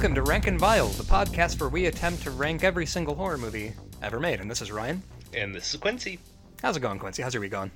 [0.00, 3.36] welcome to Rank and Vile, the podcast where we attempt to rank every single horror
[3.36, 4.40] movie ever made.
[4.40, 5.02] And this is Ryan.
[5.34, 6.18] And this is Quincy.
[6.62, 7.22] How's it going, Quincy?
[7.22, 7.70] How's your week going?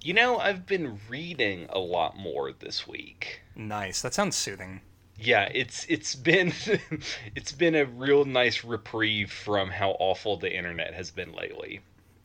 [0.00, 3.40] You know, I've been reading a lot more this week.
[3.56, 4.02] Nice.
[4.02, 4.82] That sounds soothing.
[5.18, 6.52] Yeah, it's it's been
[7.34, 11.80] it's been a real nice reprieve from how awful the internet has been lately.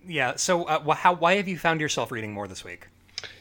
[0.05, 0.35] Yeah.
[0.35, 2.87] So, uh, how why have you found yourself reading more this week?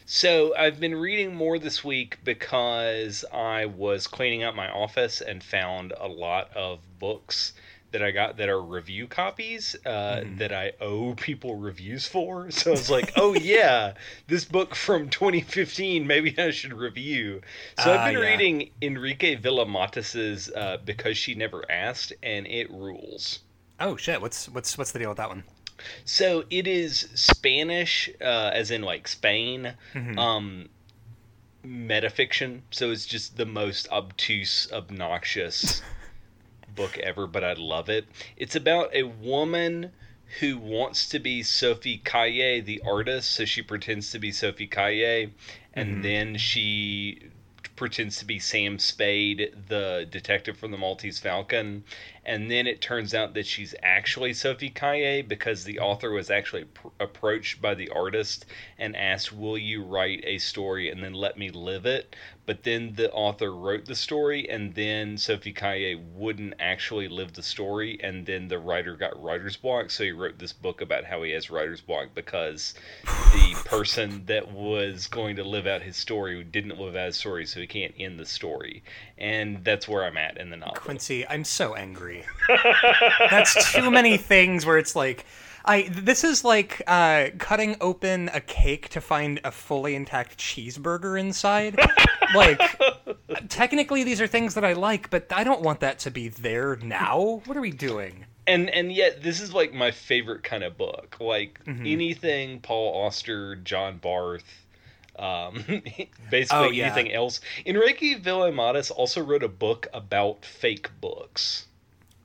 [0.09, 5.43] So I've been reading more this week because I was cleaning up my office and
[5.43, 7.51] found a lot of books
[7.91, 10.37] that I got that are review copies uh, mm-hmm.
[10.37, 12.49] that I owe people reviews for.
[12.51, 13.95] So I was like, oh yeah,
[14.27, 17.41] this book from 2015, maybe I should review.
[17.83, 18.29] So uh, I've been yeah.
[18.29, 23.39] reading Enrique Vila-Matas's uh, Because She Never Asked, and it rules.
[23.77, 24.21] Oh shit!
[24.21, 25.43] What's what's what's the deal with that one?
[26.05, 29.73] So it is Spanish, uh, as in like Spain.
[29.93, 30.19] Mm-hmm.
[30.19, 30.69] Um,
[31.65, 35.81] metafiction so it's just the most obtuse obnoxious
[36.75, 38.05] book ever, but I love it.
[38.37, 39.91] It's about a woman
[40.39, 45.31] who wants to be Sophie Calle, the artist, so she pretends to be Sophie Calle,
[45.73, 46.01] and mm-hmm.
[46.01, 47.19] then she
[47.77, 51.85] pretends to be Sam Spade, the detective from the Maltese Falcon,
[52.25, 56.65] and then it turns out that she's actually Sophie Calle because the author was actually
[56.65, 58.45] pr- approached by the artist
[58.77, 62.15] and asked, "Will you write a story and then let me live it?"
[62.47, 67.43] But then the author wrote the story, and then Sophie Calle wouldn't actually live the
[67.43, 71.23] story, and then the writer got writer's block, so he wrote this book about how
[71.23, 72.73] he has writer's block because
[73.03, 77.45] the person that was going to live out his story didn't live out his story,
[77.45, 78.81] so he can't end the story,
[79.17, 80.75] and that's where I'm at in the novel.
[80.77, 82.23] Quincy, I'm so angry.
[83.29, 85.25] that's too many things where it's like
[85.67, 91.19] I this is like uh, cutting open a cake to find a fully intact cheeseburger
[91.19, 91.77] inside.
[92.33, 92.59] like
[93.49, 96.77] technically these are things that I like, but I don't want that to be there
[96.77, 97.41] now.
[97.45, 98.25] What are we doing?
[98.47, 101.17] And and yet this is like my favorite kind of book.
[101.19, 101.85] Like mm-hmm.
[101.85, 104.65] anything Paul Auster, John Barth,
[105.19, 105.65] um,
[106.31, 106.85] basically oh, yeah.
[106.85, 107.41] anything else.
[107.65, 111.66] Enrique Vila-Matas also wrote a book about fake books.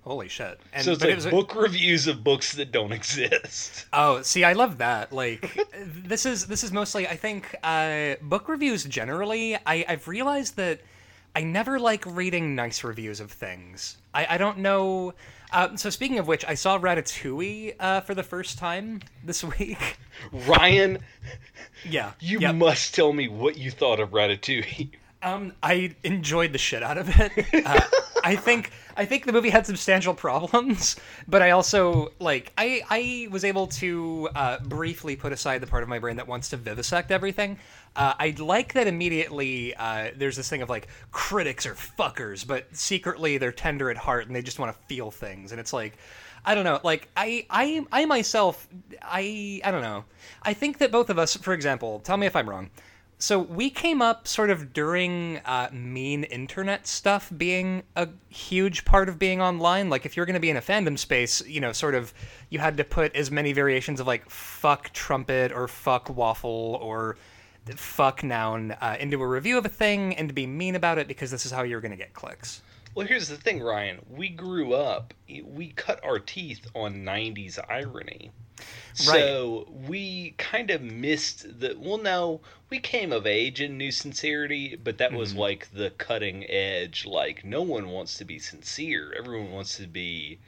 [0.02, 0.58] Holy shit!
[0.72, 3.86] And, so it's like it book reviews of books that don't exist.
[3.92, 5.12] Oh, see, I love that.
[5.12, 5.56] Like,
[6.04, 9.56] this is this is mostly, I think, uh, book reviews generally.
[9.56, 10.80] I, I've realized that
[11.36, 13.96] I never like reading nice reviews of things.
[14.12, 15.14] I, I don't know.
[15.52, 19.98] Uh, so speaking of which, I saw Ratatouille uh, for the first time this week.
[20.32, 20.98] Ryan,
[21.88, 22.56] yeah, you yep.
[22.56, 24.90] must tell me what you thought of Ratatouille.
[25.22, 27.32] Um, I enjoyed the shit out of it.
[27.64, 27.80] Uh,
[28.24, 30.96] I think I think the movie had substantial problems,
[31.28, 35.82] but I also like I I was able to uh, briefly put aside the part
[35.82, 37.58] of my brain that wants to vivisect everything.
[37.94, 39.74] Uh, I like that immediately.
[39.74, 44.26] Uh, there's this thing of like critics are fuckers, but secretly they're tender at heart
[44.26, 45.52] and they just want to feel things.
[45.52, 45.98] And it's like,
[46.44, 46.80] I don't know.
[46.82, 48.66] Like I I I myself
[49.02, 50.04] I I don't know.
[50.42, 52.70] I think that both of us, for example, tell me if I'm wrong
[53.22, 59.08] so we came up sort of during uh, mean internet stuff being a huge part
[59.08, 59.88] of being online.
[59.88, 62.12] Like if you're going to be in a fandom space, you know, sort of
[62.50, 67.16] you had to put as many variations of like fuck trumpet or fuck waffle or
[67.76, 71.06] fuck noun uh, into a review of a thing and to be mean about it
[71.06, 72.60] because this is how you're going to get clicks.
[72.96, 74.00] Well, here's the thing, Ryan.
[74.10, 78.32] We grew up, we cut our teeth on 90s irony.
[78.94, 81.74] So we kind of missed the.
[81.78, 85.18] Well, no, we came of age in New Sincerity, but that mm-hmm.
[85.18, 87.06] was like the cutting edge.
[87.06, 90.38] Like, no one wants to be sincere, everyone wants to be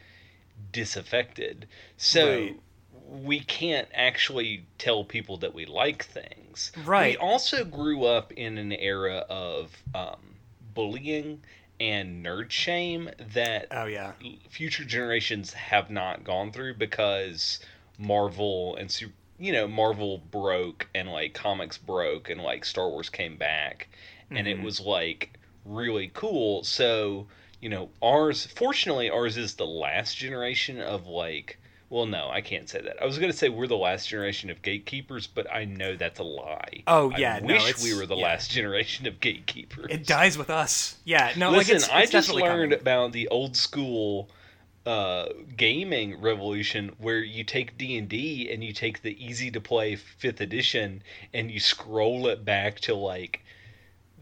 [0.73, 1.67] disaffected.
[1.97, 2.35] So.
[2.35, 2.61] Right.
[3.07, 6.73] We can't actually tell people that we like things.
[6.87, 7.13] Right.
[7.13, 10.37] We also grew up in an era of um,
[10.75, 11.43] bullying
[11.81, 14.13] and nerd shame that oh yeah
[14.49, 17.59] future generations have not gone through because
[17.99, 18.95] Marvel and
[19.39, 23.89] you know Marvel broke and like comics broke and like Star Wars came back
[24.31, 24.61] and mm-hmm.
[24.61, 26.65] it was like really cool.
[26.65, 27.27] So
[27.65, 31.59] you know ours fortunately ours is the last generation of like
[31.89, 34.51] well no i can't say that i was going to say we're the last generation
[34.51, 38.05] of gatekeepers but i know that's a lie oh yeah i no, wish we were
[38.05, 38.23] the yeah.
[38.23, 42.05] last generation of gatekeepers it dies with us yeah no listen like it's, it's i
[42.05, 42.81] just learned coming.
[42.81, 44.29] about the old school
[44.87, 50.41] uh, gaming revolution where you take D&D and you take the easy to play 5th
[50.41, 51.03] edition
[51.33, 53.43] and you scroll it back to like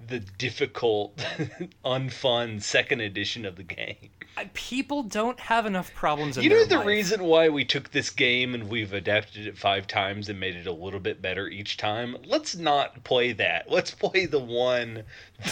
[0.08, 1.16] the difficult,
[1.84, 4.10] unfun second edition of the game.
[4.54, 6.86] People don't have enough problems in You know the life.
[6.86, 10.66] reason why we took this game and we've adapted it five times and made it
[10.66, 12.16] a little bit better each time?
[12.24, 13.70] Let's not play that.
[13.70, 15.04] Let's play the one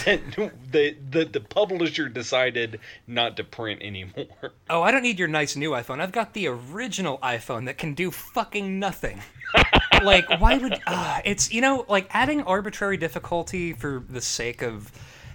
[0.05, 0.21] that
[0.71, 4.25] the the, the publisher decided not to print anymore.
[4.69, 5.99] Oh, I don't need your nice new iPhone.
[5.99, 9.21] I've got the original iPhone that can do fucking nothing.
[10.01, 14.89] like, why would uh, it's you know like adding arbitrary difficulty for the sake of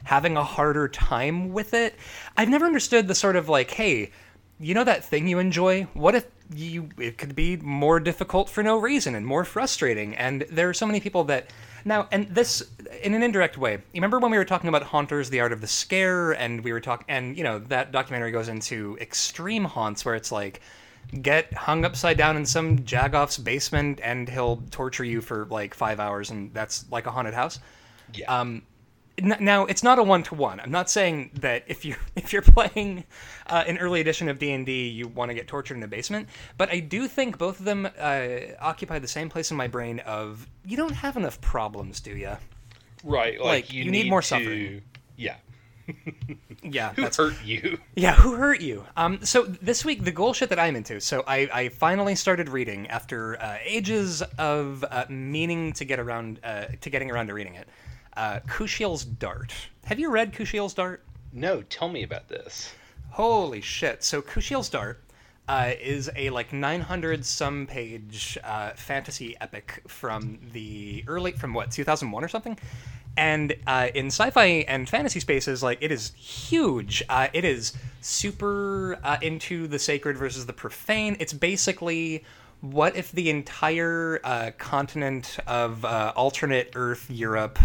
[0.07, 1.95] having a harder time with it?
[2.37, 4.13] I've never understood the sort of like, hey,
[4.59, 5.83] you know that thing you enjoy?
[5.95, 10.15] What if you it could be more difficult for no reason and more frustrating?
[10.17, 11.51] And there are so many people that
[11.85, 12.63] now and this
[13.03, 13.73] in an indirect way.
[13.75, 16.73] You remember when we were talking about Haunters, the art of the scare, and we
[16.73, 20.61] were talking and you know that documentary goes into extreme haunts where it's like
[21.21, 26.01] get hung upside down in some jagoff's basement and he'll torture you for like five
[26.01, 27.59] hours and that's like a haunted house.
[28.15, 28.41] Yeah.
[28.41, 28.63] Um,
[29.19, 30.61] now it's not a one to one.
[30.61, 33.05] I'm not saying that if you if you're playing
[33.47, 35.89] uh, an early edition of D and D, you want to get tortured in a
[35.89, 36.29] basement.
[36.57, 38.29] But I do think both of them uh,
[38.61, 40.01] occupy the same place in my brain.
[40.01, 42.37] Of you don't have enough problems, do you?
[43.05, 43.39] right.
[43.39, 44.83] Like, like, you, you need more to- suffering.
[45.17, 45.37] Yeah.
[46.63, 47.79] Yeah, Who that's hurt you?
[47.95, 48.85] Yeah, who hurt you?
[48.97, 51.01] Um, so this week, the goal shit that I'm into.
[51.01, 56.41] So I, I finally started reading after uh, ages of uh, meaning to get around
[56.43, 57.69] uh, to getting around to reading it.
[58.17, 59.53] Uh, Kushiel's Dart.
[59.85, 61.03] Have you read Kushiel's Dart?
[61.33, 62.73] No, tell me about this.
[63.11, 64.03] Holy shit!
[64.03, 65.03] So Kushiel's Dart
[65.49, 71.71] uh, is a like 900 some page uh, fantasy epic from the early from what
[71.71, 72.59] 2001 or something.
[73.19, 77.03] And uh, in sci-fi and fantasy spaces, like it is huge.
[77.09, 77.73] Uh, it is
[78.03, 81.17] super uh, into the sacred versus the profane.
[81.19, 82.25] It's basically
[82.61, 87.59] what if the entire uh, continent of uh, alternate Earth Europe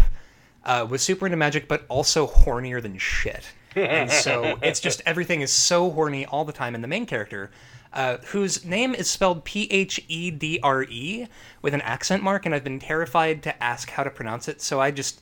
[0.64, 3.44] uh, was super into magic, but also hornier than shit.
[3.74, 6.74] And so it's just everything is so horny all the time.
[6.74, 7.50] And the main character,
[7.92, 11.26] uh, whose name is spelled P H E D R E
[11.62, 14.80] with an accent mark, and I've been terrified to ask how to pronounce it, so
[14.80, 15.20] I just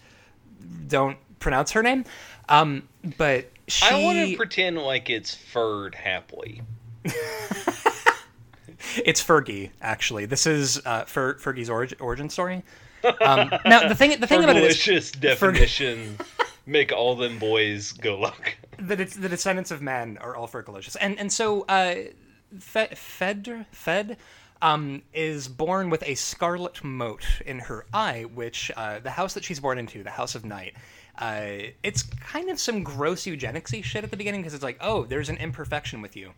[0.88, 2.04] don't pronounce her name.
[2.48, 6.62] Um, but she, I want to pretend like it's furred happily.
[7.04, 7.14] it's
[9.22, 9.70] Fergie.
[9.81, 12.62] Actually, this is uh, Fer- Fergie's origin, origin story.
[13.05, 16.19] Um, now the thing, the thing about it is definition.
[16.67, 18.56] make all them boys go luck.
[18.79, 21.94] that it's the descendants of man are all fergalicious, and and so uh,
[22.58, 24.17] Fe- Fed Fed
[24.62, 29.44] um, is born with a scarlet mote in her eye, which uh, the house that
[29.44, 30.75] she's born into, the House of Night.
[31.19, 35.05] Uh, it's kind of some gross eugenicsy shit at the beginning because it's like, oh,
[35.05, 36.32] there's an imperfection with you.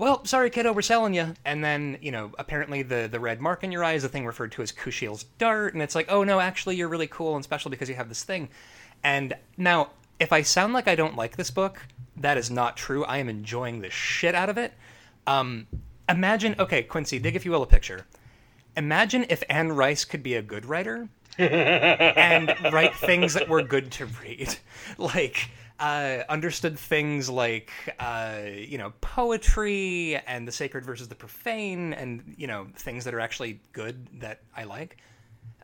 [0.00, 1.34] Well, sorry, kiddo, we're selling you.
[1.44, 4.24] And then, you know, apparently the the red mark in your eye is a thing
[4.24, 7.44] referred to as Kushiel's dart, and it's like, oh no, actually, you're really cool and
[7.44, 8.48] special because you have this thing.
[9.04, 11.82] And now, if I sound like I don't like this book,
[12.16, 13.04] that is not true.
[13.04, 14.72] I am enjoying the shit out of it.
[15.26, 15.66] Um,
[16.08, 18.06] imagine, okay, Quincy, dig if you will a picture.
[18.78, 23.90] Imagine if Anne Rice could be a good writer and write things that were good
[23.92, 24.56] to read,
[24.96, 25.50] like
[25.80, 32.34] uh, understood things like uh, you know poetry and the sacred versus the profane, and
[32.36, 34.98] you know things that are actually good that I like.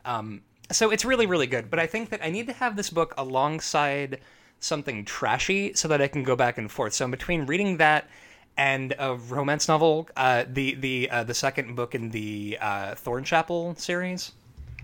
[0.03, 2.89] Um, so it's really really good but i think that i need to have this
[2.89, 4.19] book alongside
[4.59, 8.09] something trashy so that i can go back and forth so in between reading that
[8.57, 13.79] and a romance novel uh, the the uh, the second book in the uh, thornchapel
[13.79, 14.33] series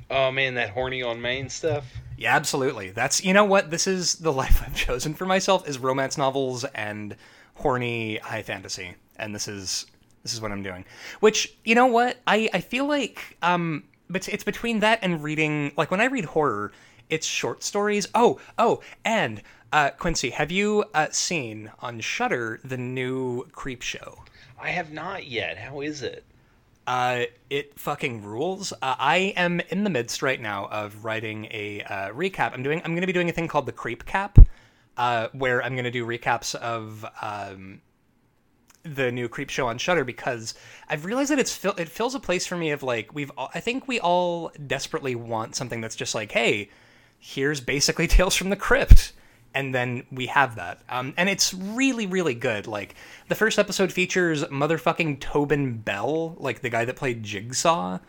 [0.09, 1.85] Oh man, that horny on Main stuff.
[2.17, 2.91] Yeah absolutely.
[2.91, 3.71] That's you know what?
[3.71, 7.15] This is the life i've chosen for myself is romance novels and
[7.55, 8.95] horny high fantasy.
[9.17, 9.85] And this is
[10.23, 10.85] this is what i'm doing.
[11.19, 12.17] Which you know what?
[12.27, 16.25] I i feel like um but it's between that and reading like when i read
[16.25, 16.71] horror
[17.09, 18.07] it's short stories.
[18.15, 19.41] Oh oh and
[19.71, 24.23] uh quincy have you uh, seen on Shudder the new creep show?
[24.59, 25.57] I have not yet.
[25.57, 26.23] How is it?
[26.85, 28.73] Uh, it fucking rules.
[28.73, 32.53] Uh, I am in the midst right now of writing a uh, recap.
[32.53, 32.81] I'm doing.
[32.83, 34.37] I'm going to be doing a thing called the Creep Cap,
[34.97, 37.81] uh, where I'm going to do recaps of um,
[38.83, 40.55] the new Creep Show on Shudder because
[40.89, 43.31] I've realized that it's it fills a place for me of like we've.
[43.37, 46.69] all- I think we all desperately want something that's just like, hey,
[47.17, 49.13] here's basically Tales from the Crypt.
[49.55, 50.81] And then we have that.
[50.89, 52.67] Um, and it's really, really good.
[52.67, 52.95] Like,
[53.27, 57.99] the first episode features motherfucking Tobin Bell, like the guy that played Jigsaw,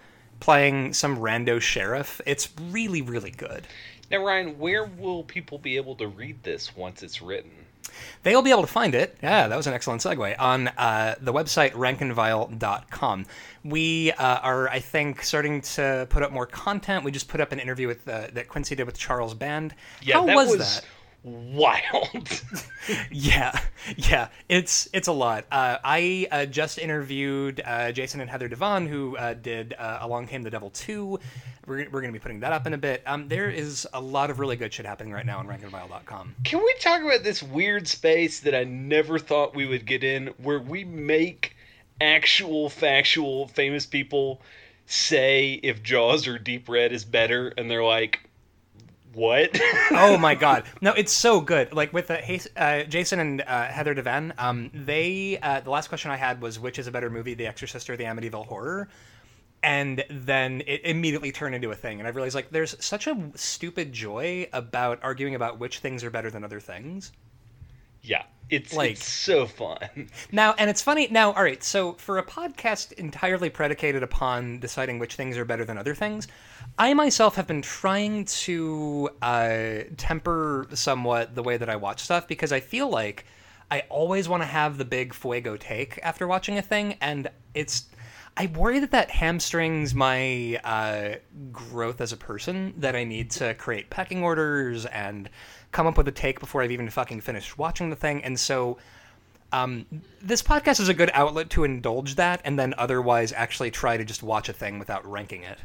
[0.41, 2.21] playing some rando sheriff.
[2.27, 3.67] It's really, really good.
[4.11, 7.51] Now, Ryan, where will people be able to read this once it's written?
[8.23, 9.17] They'll be able to find it.
[9.23, 13.27] Yeah, that was an excellent segue on uh, the website rankandvile.com.
[13.65, 17.05] We uh, are, I think, starting to put up more content.
[17.05, 19.75] We just put up an interview with uh, that Quincy did with Charles Band.
[20.03, 20.87] Yeah, How that was, was, that?
[21.25, 22.43] Wild.
[23.11, 23.59] Yeah,
[23.97, 25.47] yeah, it's it's a lot.
[25.51, 30.27] Uh, I uh, just interviewed uh, Jason and Heather DeVan, who uh, did uh, Along
[30.27, 31.19] Came the Devil two.
[31.67, 33.03] We're, we're going to be putting that up in a bit.
[33.07, 36.35] Um, there is a lot of really good shit happening right now on rankandvile.com.
[36.45, 40.27] Can we talk about this weird space that I never thought we would get in,
[40.37, 41.57] where we make
[42.03, 44.43] actual, factual, famous people
[44.85, 48.21] say if Jaws or Deep Red is better, and they're like,
[49.15, 49.59] "What?"
[49.91, 50.65] oh my god.
[50.81, 51.73] No it's so good.
[51.73, 52.19] Like with uh,
[52.57, 56.59] uh, jason and uh, heather devan um, they uh, the last question i had was
[56.59, 58.89] which is a better movie the exorcist or the amityville horror?
[59.63, 63.31] And then it immediately turned into a thing and i realized like there's such a
[63.35, 67.13] stupid joy about arguing about which things are better than other things.
[68.03, 69.79] Yeah, it's Like- it's so fun.
[70.33, 74.99] now and it's funny now all right so for a podcast entirely predicated upon deciding
[74.99, 76.29] which things are better than other things
[76.79, 82.29] i myself have been trying to uh, temper somewhat the way that i watch stuff
[82.29, 83.25] because i feel like
[83.71, 87.85] i always want to have the big fuego take after watching a thing and it's
[88.37, 91.17] I worry that that hamstrings my uh,
[91.53, 92.75] growth as a person.
[92.79, 95.31] That I need to create pecking orders and
[95.71, 98.25] come up with a take before I've even fucking finished watching the thing.
[98.25, 98.79] And so,
[99.53, 99.87] um,
[100.21, 104.05] this podcast is a good outlet to indulge that, and then otherwise actually try to
[104.05, 105.59] just watch a thing without ranking it.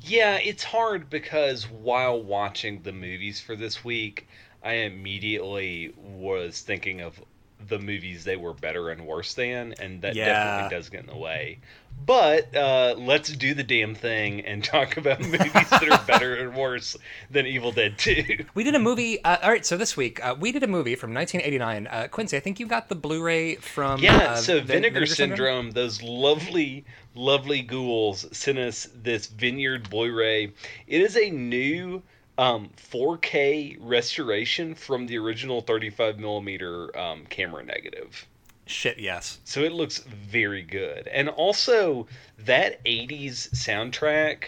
[0.00, 4.28] Yeah, it's hard because while watching the movies for this week,
[4.62, 7.20] I immediately was thinking of
[7.68, 10.26] the movies they were better and worse than, and that Yeah.
[10.26, 11.58] definitely does get in the way.
[12.04, 16.56] But uh, let's do the damn thing and talk about movies that are better and
[16.56, 16.96] worse
[17.30, 18.44] than Evil Dead 2.
[18.54, 19.22] We did a movie.
[19.22, 21.86] Uh, all right, so this week uh, we did a movie from 1989.
[21.86, 25.70] Uh, Quincy, I think you got the Blu-ray from Yeah, uh, so Vin- Vinegar, Syndrome,
[25.72, 30.52] those lovely, lovely ghouls sent us this Vineyard Blu-ray.
[30.86, 32.02] It is a new
[32.38, 38.26] um, 4K restoration from the original 35 millimeter um, camera negative.
[38.66, 39.38] Shit, yes.
[39.44, 41.08] So it looks very good.
[41.08, 42.06] And also
[42.38, 44.44] that 80s soundtrack,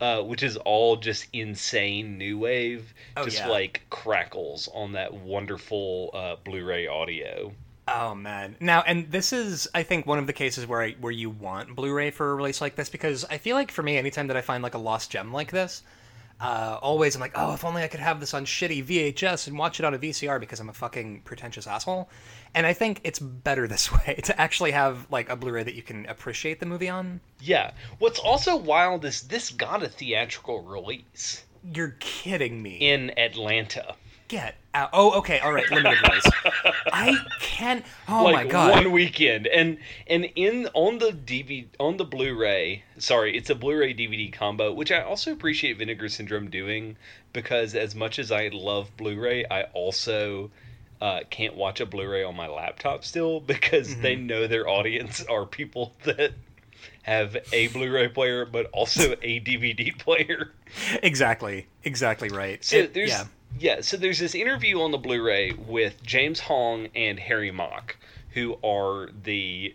[0.00, 3.48] uh, which is all just insane new wave, Oh, just yeah.
[3.48, 7.52] like crackles on that wonderful uh, Blu-ray audio.
[7.88, 8.56] Oh man.
[8.60, 11.74] Now, and this is, I think, one of the cases where I, where you want
[11.76, 14.40] Blu-ray for a release like this because I feel like for me, anytime that I
[14.42, 15.82] find like a lost gem like this,
[16.40, 19.58] uh, always I'm like, oh, if only I could have this on shitty VHS and
[19.58, 22.08] watch it on a VCR because I'm a fucking pretentious asshole.
[22.54, 25.82] And I think it's better this way to actually have like a Blu-ray that you
[25.82, 27.20] can appreciate the movie on.
[27.40, 27.72] Yeah.
[27.98, 32.76] What's also wild is this got a theatrical release You're kidding me.
[32.76, 33.94] in Atlanta.
[34.28, 34.90] Get out.
[34.92, 35.38] Oh, okay.
[35.38, 35.70] All right.
[35.70, 36.24] Limited release.
[36.92, 37.84] I can't.
[38.08, 38.72] Oh like my god.
[38.72, 39.46] one weekend.
[39.46, 39.78] And
[40.08, 44.90] and in on the DVD on the Blu-ray, sorry, it's a Blu-ray DVD combo, which
[44.90, 46.96] I also appreciate Vinegar Syndrome doing
[47.32, 50.50] because as much as I love Blu-ray, I also
[51.00, 54.26] uh, can't watch a Blu-ray on my laptop still because they Mm-hmm.
[54.26, 56.32] know their audience are people that
[57.02, 60.50] have a Blu-ray player but also a DVD player.
[61.02, 61.68] Exactly.
[61.84, 62.64] Exactly right.
[62.64, 63.24] So It- there's yeah.
[63.58, 63.80] Yeah.
[63.80, 67.96] so there's this interview on the Blu-ray with James Hong and Harry Mok,
[68.30, 69.74] who are the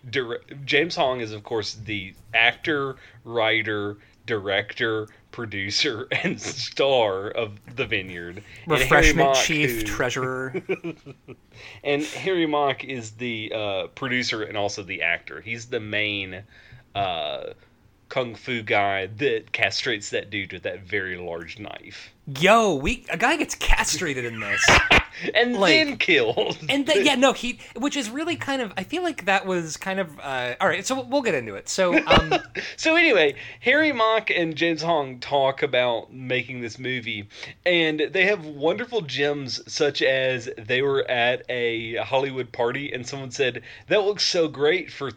[0.66, 8.44] James Hong is of course the actor, writer, director, producer, and star of The Vineyard.
[8.66, 10.62] And Harry Refreshment Mok, chief, who- treasurer.
[11.84, 15.42] and Harry Mok is the uh, producer and also the actor.
[15.42, 16.44] He's the main
[16.94, 17.54] uh,
[18.10, 22.14] kung fu guy that castrates that dude with that very large knife.
[22.40, 24.70] Yo, we a guy gets castrated in this.
[25.36, 26.58] and Like- then killed.
[26.70, 29.78] And then, yeah, no, he, which is really kind of, I feel like that was
[29.78, 31.70] kind of, uh, all right, so we'll get into it.
[31.70, 32.34] So, um,
[32.78, 37.28] so anyway, Harry Mok and James Hong talk about making this movie,
[37.66, 43.32] and they have wonderful gems such as they were at a Hollywood party and someone
[43.32, 45.12] said that looks so great for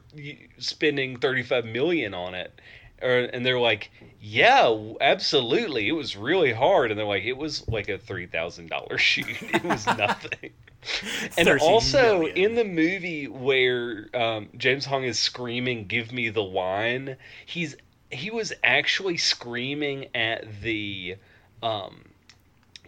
[0.58, 2.60] spending thirty five million on it.
[3.02, 5.88] Or, and they're like, yeah, absolutely.
[5.88, 6.90] It was really hard.
[6.90, 9.26] And they're like, it was like a three thousand dollar shoot.
[9.42, 10.50] It was nothing.
[11.38, 12.36] and also million.
[12.36, 17.74] in the movie where um, James Hong is screaming, "Give me the wine," he's
[18.10, 21.16] he was actually screaming at the
[21.62, 22.04] um,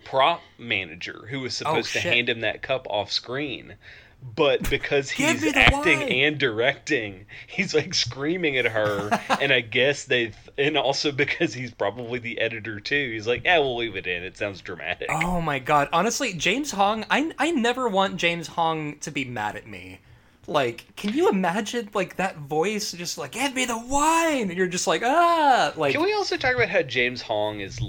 [0.04, 2.12] prop manager who was supposed to Oh, shit.
[2.12, 3.74] hand him that cup off screen
[4.22, 6.08] but because he's acting wine.
[6.08, 9.10] and directing, he's like screaming at her.
[9.40, 13.12] and I guess they, and also because he's probably the editor too.
[13.12, 14.22] He's like, yeah, we'll leave it in.
[14.22, 15.08] It sounds dramatic.
[15.10, 15.88] Oh my god.
[15.92, 20.00] Honestly, James Hong, I I never want James Hong to be mad at me.
[20.48, 24.68] Like, can you imagine like that voice just like give me the wine and you're
[24.68, 27.80] just like ah like Can we also talk about how James Hong is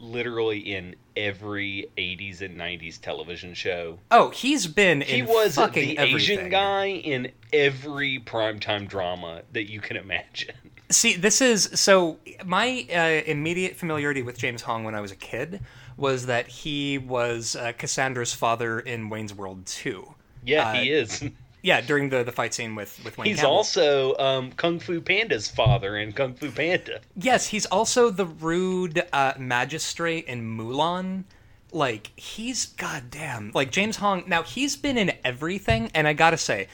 [0.00, 3.98] literally in every 80s and 90s television show?
[4.10, 6.16] Oh, he's been He was fucking the everything.
[6.38, 10.54] Asian guy in every primetime drama that you can imagine.
[10.90, 15.16] See, this is so my uh, immediate familiarity with James Hong when I was a
[15.16, 15.60] kid
[15.96, 20.14] was that he was uh, Cassandra's father in Wayne's World 2.
[20.44, 21.22] Yeah, Uh, he is.
[21.62, 23.52] Yeah, during the, the fight scene with with Wayne He's Campbell.
[23.56, 27.00] also um, Kung Fu Panda's father in Kung Fu Panda.
[27.16, 31.24] Yes, he's also the rude uh, magistrate in Mulan.
[31.72, 34.24] Like he's goddamn like James Hong.
[34.26, 36.66] Now he's been in everything, and I gotta say,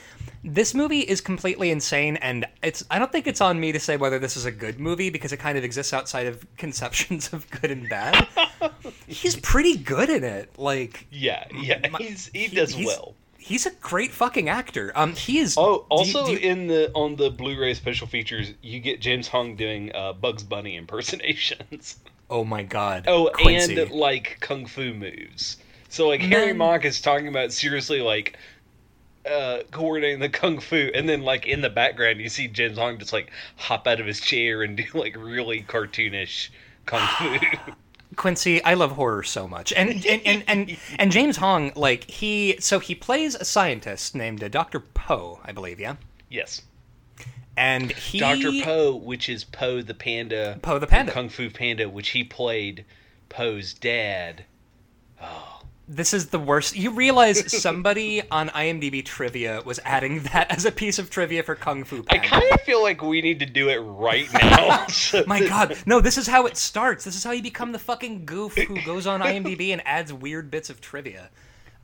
[0.43, 2.17] this movie is completely insane.
[2.17, 4.79] And it's I don't think it's on me to say whether this is a good
[4.79, 8.25] movie because it kind of exists outside of conceptions of good and bad.
[9.07, 10.57] he's pretty good in it.
[10.57, 13.13] Like Yeah, yeah, my- he's he does he's- well.
[13.47, 14.91] He's a great fucking actor.
[14.93, 15.55] Um, he is.
[15.57, 18.99] Oh, do you- also do you- in the on the Blu-ray special features, you get
[18.99, 21.97] James Hong doing uh, Bugs Bunny impersonations.
[22.29, 23.05] oh my god.
[23.07, 23.79] Oh, Quincy.
[23.79, 25.57] and like kung fu moves.
[25.89, 26.57] So like Harry Man.
[26.57, 28.37] Mok is talking about seriously like
[29.29, 32.97] uh coordinating the kung fu and then like in the background you see James Hong
[32.97, 36.49] just like hop out of his chair and do like really cartoonish
[36.85, 37.71] kung fu.
[38.17, 42.57] Quincy, I love horror so much, and and, and and and James Hong, like he,
[42.59, 45.95] so he plays a scientist named Doctor Po, I believe, yeah,
[46.29, 46.63] yes.
[47.55, 48.51] and he Dr.
[48.63, 50.59] Po, which is Po the panda.
[50.61, 51.11] Po the panda.
[51.11, 52.85] Kung Fu Panda, which he played
[53.29, 54.45] Po's dad.
[55.21, 55.56] Oh,
[55.89, 56.75] This is the worst.
[56.75, 61.55] You realize somebody on IMDb trivia was adding that as a piece of trivia for
[61.55, 64.85] Kung Fu I kind of feel like we need to do it right now.
[65.27, 66.01] My God, no!
[66.01, 67.05] This is how it starts.
[67.05, 70.51] This is how you become the fucking goof who goes on IMDb and adds weird
[70.51, 71.29] bits of trivia.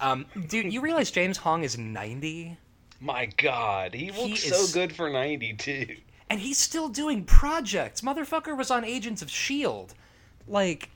[0.01, 2.57] Um, dude, you realize James Hong is ninety?
[2.99, 5.95] My God, he looks so is- good for ninety too.
[6.29, 8.01] and he's still doing projects.
[8.01, 9.93] Motherfucker was on Agents of Shield,
[10.45, 10.89] like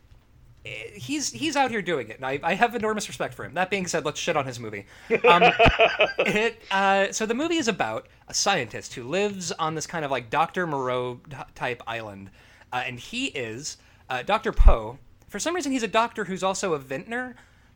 [0.94, 3.54] he's he's out here doing it, and I, I have enormous respect for him.
[3.54, 4.86] That being said, let's shit on his movie.
[5.28, 5.44] Um,
[6.20, 10.12] it uh, so the movie is about a scientist who lives on this kind of
[10.12, 11.20] like Doctor Moreau
[11.56, 12.30] type island,
[12.74, 13.78] uh, and he is
[14.10, 14.98] uh, Doctor Po.
[15.28, 17.36] For some reason, he's a doctor who's also a vintner.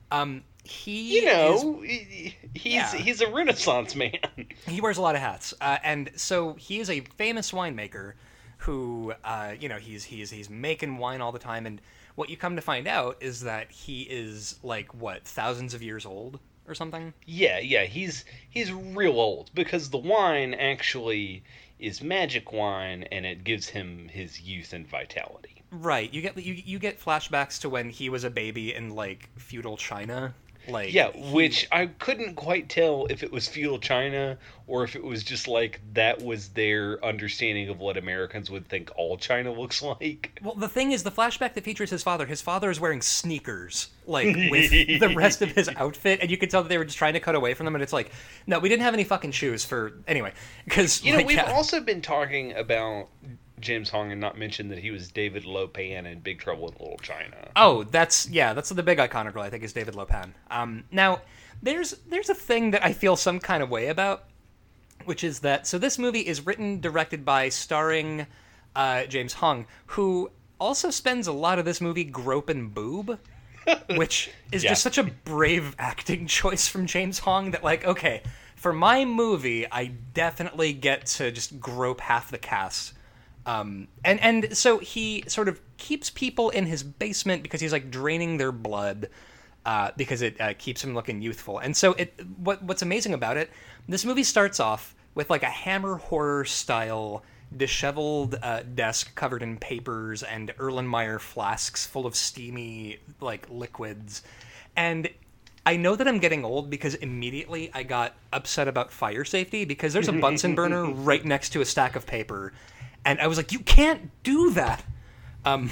[0.10, 2.94] Um, he You know, he- he's Yeah.
[2.96, 4.18] he's a Renaissance man.
[4.68, 8.14] he wears a lot of hats, uh, and so he is a famous winemaker
[8.58, 11.66] who, uh, you know, he's he's he's making wine all the time.
[11.66, 11.82] And
[12.16, 16.06] what you come to find out is that he is like what thousands of years
[16.06, 17.14] old or something.
[17.26, 21.44] yeah, yeah, he's he's real old because the wine actually
[21.80, 25.64] is magic wine and it gives him his youth and vitality.
[25.72, 26.14] Right.
[26.14, 29.78] You get you you get flashbacks to when he was a baby in like feudal
[29.78, 30.34] China.
[30.68, 34.96] Like Yeah, he- which I couldn't quite tell if it was feudal China or if
[34.96, 39.52] it was just like that was their understanding of what Americans would think all China
[39.60, 40.40] looks like.
[40.42, 43.90] Well, the thing is, the flashback that features his father, his father is wearing sneakers,
[44.06, 46.98] like with the rest of his outfit, and you can tell that they were just
[46.98, 47.76] trying to cut away from them.
[47.76, 48.12] And it's like,
[48.48, 50.32] no, we didn't have any fucking shoes for anyway,
[50.66, 51.52] because You know, like, we've yeah.
[51.52, 53.10] also been talking about
[53.62, 57.00] James Hong and not mention that he was David Lopan in Big Trouble in Little
[57.02, 57.50] China.
[57.56, 60.32] Oh, that's yeah, that's the big iconic role I think is David Lopan.
[60.50, 61.22] Um, now,
[61.64, 64.26] there's there's a thing that I feel some kind of way about,
[65.06, 68.28] which is that so this movie is written, directed by, starring
[68.76, 73.20] uh, James Hong, who also spends a lot of this movie groping boob.
[73.96, 74.72] which is Yeah.
[74.72, 78.24] just such a brave acting choice from James Hong that like okay
[78.56, 82.94] for my movie I definitely get to just grope half the cast
[83.46, 87.90] um, and and so he sort of keeps people in his basement because he's like
[87.90, 89.10] draining their blood
[89.66, 91.60] uh, because it uh, keeps him looking youthful.
[91.60, 93.50] And so it what what's amazing about it,
[93.88, 97.24] this movie starts off with like a Hammer horror style
[97.56, 104.22] disheveled uh, desk covered in papers and Erlenmeyer flasks full of steamy like liquids,
[104.76, 105.10] and
[105.66, 109.94] I know that I'm getting old because immediately I got upset about fire safety because
[109.94, 112.52] there's a Bunsen burner right next to a stack of paper,
[113.06, 114.84] and I was like, you can't do that.
[115.46, 115.72] Um,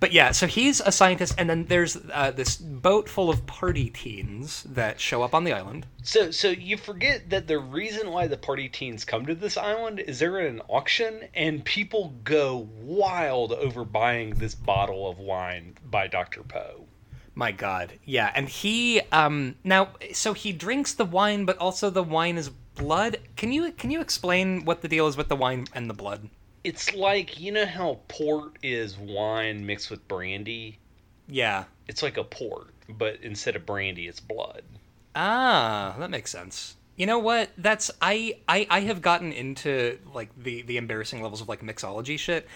[0.00, 3.90] but yeah, so he's a scientist, and then there's uh, this boat full of party
[3.90, 5.86] teens that show up on the island.
[6.02, 10.00] So, so you forget that the reason why the party teens come to this island
[10.00, 16.06] is they're an auction, and people go wild over buying this bottle of wine by
[16.06, 16.42] Dr.
[16.42, 16.86] Po.
[17.34, 22.02] My God, yeah, and he um now so he drinks the wine, but also the
[22.02, 23.18] wine is blood.
[23.36, 26.28] Can you can you explain what the deal is with the wine and the blood?
[26.62, 30.78] It's like you know how port is wine mixed with brandy.
[31.26, 31.64] Yeah.
[31.88, 34.62] It's like a port, but instead of brandy, it's blood.
[35.14, 36.76] Ah, that makes sense.
[36.96, 37.50] You know what?
[37.58, 42.18] That's I I I have gotten into like the the embarrassing levels of like mixology
[42.18, 42.46] shit.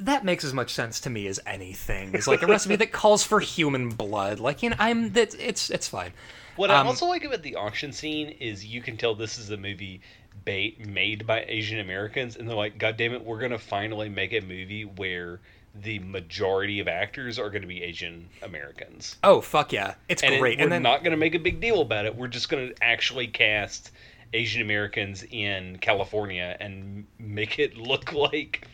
[0.00, 2.14] That makes as much sense to me as anything.
[2.14, 4.40] It's like a recipe that calls for human blood.
[4.40, 6.12] Like you know, I'm that it's it's fine.
[6.56, 9.50] What I Um, also like about the auction scene is you can tell this is
[9.50, 10.00] a movie
[10.44, 14.32] ba- made by Asian Americans, and they're like, God damn it, we're gonna finally make
[14.32, 15.40] a movie where
[15.74, 19.16] the majority of actors are going to be Asian Americans.
[19.22, 21.38] Oh fuck yeah, it's great and It, we're and then not going to make a
[21.38, 22.16] big deal about it.
[22.16, 23.92] We're just going to actually cast
[24.32, 28.66] Asian Americans in California and make it look like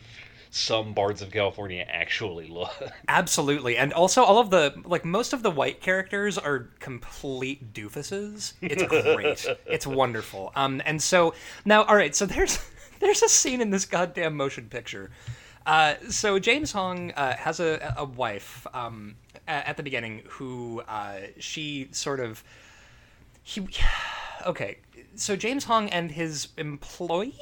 [0.49, 2.73] some bards of California actually look.
[3.07, 3.77] Absolutely.
[3.77, 8.53] And also all of the like most of the white characters are complete doofuses.
[8.61, 9.45] It's great.
[9.65, 10.51] it's wonderful.
[10.55, 11.33] Um and so
[11.65, 12.59] now all right, so there's
[12.99, 15.11] there's a scene in this goddamn motion picture.
[15.65, 19.15] Uh, so James Hong uh, has a, a wife um,
[19.49, 22.41] at the beginning who uh, she sort of
[23.43, 23.67] he
[24.45, 24.77] okay
[25.15, 27.35] so James Hong and his employee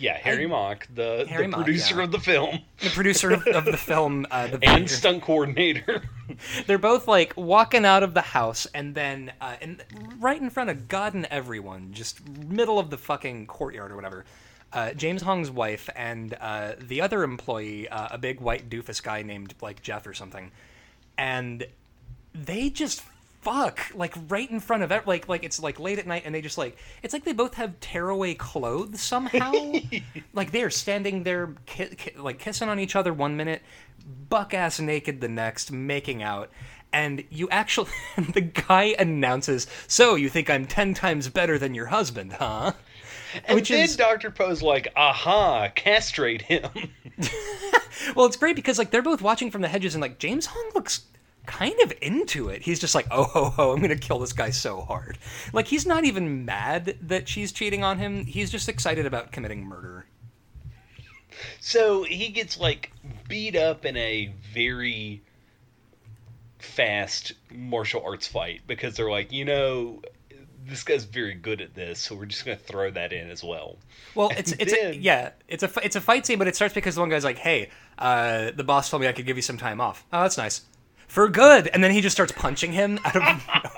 [0.00, 2.04] Yeah, Harry Mok, the, Harry the Mok, producer yeah.
[2.04, 6.02] of the film the producer of, of the film uh, the and stunt coordinator.
[6.66, 9.84] they're both like walking out of the house and then uh, and
[10.18, 14.24] right in front of god and everyone just middle of the fucking courtyard or whatever
[14.72, 19.22] uh, james hong's wife and uh, the other employee uh, a big white doofus guy
[19.22, 20.50] named like jeff or something
[21.18, 21.66] and
[22.32, 23.02] they just
[23.40, 26.34] fuck like right in front of it like like it's like late at night and
[26.34, 29.52] they just like it's like they both have tearaway clothes somehow
[30.34, 33.62] like they're standing there ki- ki- like kissing on each other one minute
[34.28, 36.50] buck ass naked the next making out
[36.92, 37.90] and you actually
[38.34, 42.72] the guy announces so you think i'm 10 times better than your husband huh
[43.46, 44.32] And Which then is- Dr.
[44.32, 46.68] Po's like, aha, castrate him.
[48.16, 50.70] well it's great because like they're both watching from the hedges and like james hong
[50.74, 51.02] looks
[51.46, 52.62] kind of into it.
[52.62, 55.18] He's just like oh ho ho i'm gonna kill this guy so hard.
[55.52, 58.24] Like he's not even mad that she's cheating on him.
[58.24, 60.06] He's just excited about committing murder.
[61.60, 62.92] So he gets like
[63.28, 65.22] beat up in a very
[66.58, 70.02] fast martial arts fight because they're like, you know,
[70.66, 73.78] this guy's very good at this, so we're just gonna throw that in as well.
[74.14, 76.94] Well, it's it's a, yeah, it's a it's a fight scene, but it starts because
[76.94, 79.56] the one guy's like, "Hey, uh, the boss told me I could give you some
[79.56, 80.04] time off.
[80.12, 80.62] Oh, that's nice,
[81.10, 83.22] for good." And then he just starts punching him out of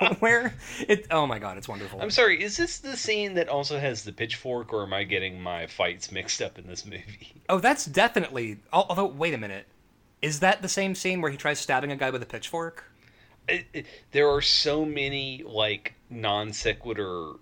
[0.01, 0.55] nowhere.
[0.87, 2.01] It oh my god, it's wonderful.
[2.01, 5.41] I'm sorry, is this the scene that also has the pitchfork, or am I getting
[5.41, 7.35] my fights mixed up in this movie?
[7.49, 8.59] Oh, that's definitely.
[8.73, 9.67] Although, wait a minute,
[10.23, 12.85] is that the same scene where he tries stabbing a guy with a pitchfork?
[13.49, 17.33] It, it- there are so many like non sequitur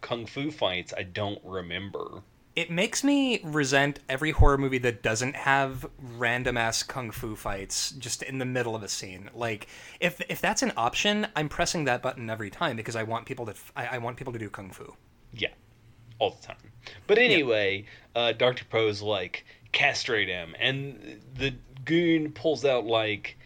[0.00, 2.22] kung fu fights I don't remember.
[2.56, 7.90] It makes me resent every horror movie that doesn't have random ass kung fu fights
[7.92, 9.28] just in the middle of a scene.
[9.34, 9.68] Like,
[10.00, 13.44] if if that's an option, I'm pressing that button every time because I want people
[13.46, 14.96] to I, I want people to do kung fu.
[15.34, 15.50] Yeah,
[16.18, 16.72] all the time.
[17.06, 18.64] But anyway, uh, Dr.
[18.64, 20.54] Po's like, castrate him.
[20.58, 23.36] And the goon pulls out like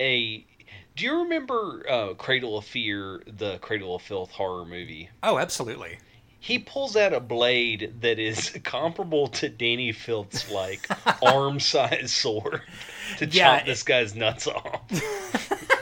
[0.00, 0.46] a.
[0.94, 5.08] Do you remember uh, Cradle of Fear, the Cradle of Filth horror movie?
[5.22, 5.98] Oh, absolutely.
[6.42, 10.88] He pulls out a blade that is comparable to Dani Filth's like
[11.22, 12.62] arm sized sword
[13.18, 14.82] to Yeah, chop this guy's nuts off.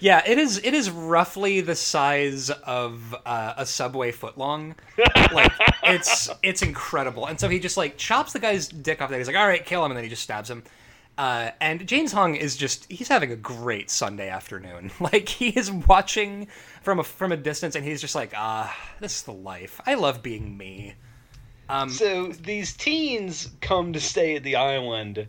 [0.00, 0.58] Yeah, it is.
[0.62, 4.74] It is roughly the size of uh, a subway footlong.
[5.32, 7.26] Like it's it's incredible.
[7.26, 9.10] And so he just like chops the guy's dick off.
[9.10, 10.62] There, he's like, "All right, kill him," and then he just stabs him.
[11.18, 14.90] Uh, and James Hong is just he's having a great Sunday afternoon.
[15.00, 16.46] Like he is watching
[16.82, 19.80] from a from a distance, and he's just like, "Ah, this is the life.
[19.86, 20.94] I love being me."
[21.90, 25.26] So these teens come to stay at the island,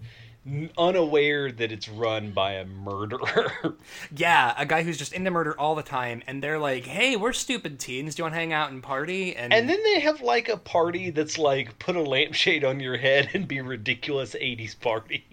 [0.77, 3.51] unaware that it's run by a murderer.
[4.15, 7.33] Yeah, a guy who's just into murder all the time, and they're like, "Hey, we're
[7.33, 8.15] stupid teens.
[8.15, 10.57] Do you want to hang out and party?" And, and then they have like a
[10.57, 15.25] party that's like put a lampshade on your head and be ridiculous 80s party.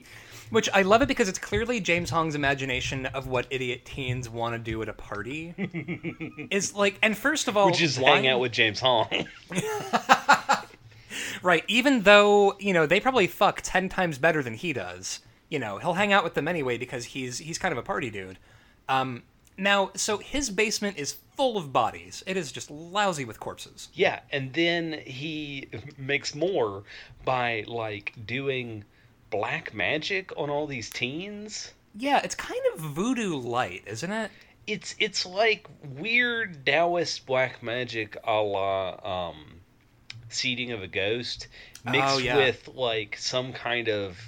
[0.50, 4.54] Which I love it because it's clearly James Hong's imagination of what idiot teens want
[4.54, 5.54] to do at a party.
[6.50, 9.08] is like, and first of all, Which is why- hang out with James Hong.
[11.42, 11.64] right.
[11.68, 15.20] Even though you know they probably fuck ten times better than he does.
[15.48, 18.10] You know, he'll hang out with them anyway because he's he's kind of a party
[18.10, 18.38] dude.
[18.88, 19.22] Um,
[19.56, 22.22] now, so his basement is full of bodies.
[22.26, 23.88] It is just lousy with corpses.
[23.92, 26.84] yeah, and then he makes more
[27.24, 28.84] by like doing
[29.30, 31.72] black magic on all these teens.
[31.96, 34.30] Yeah, it's kind of voodoo light, isn't it?
[34.66, 35.66] It's it's like
[35.96, 39.60] weird Taoist black magic a la um,
[40.28, 41.48] seeding of a ghost
[41.84, 42.36] mixed Oh, yeah.
[42.36, 44.18] with like some kind of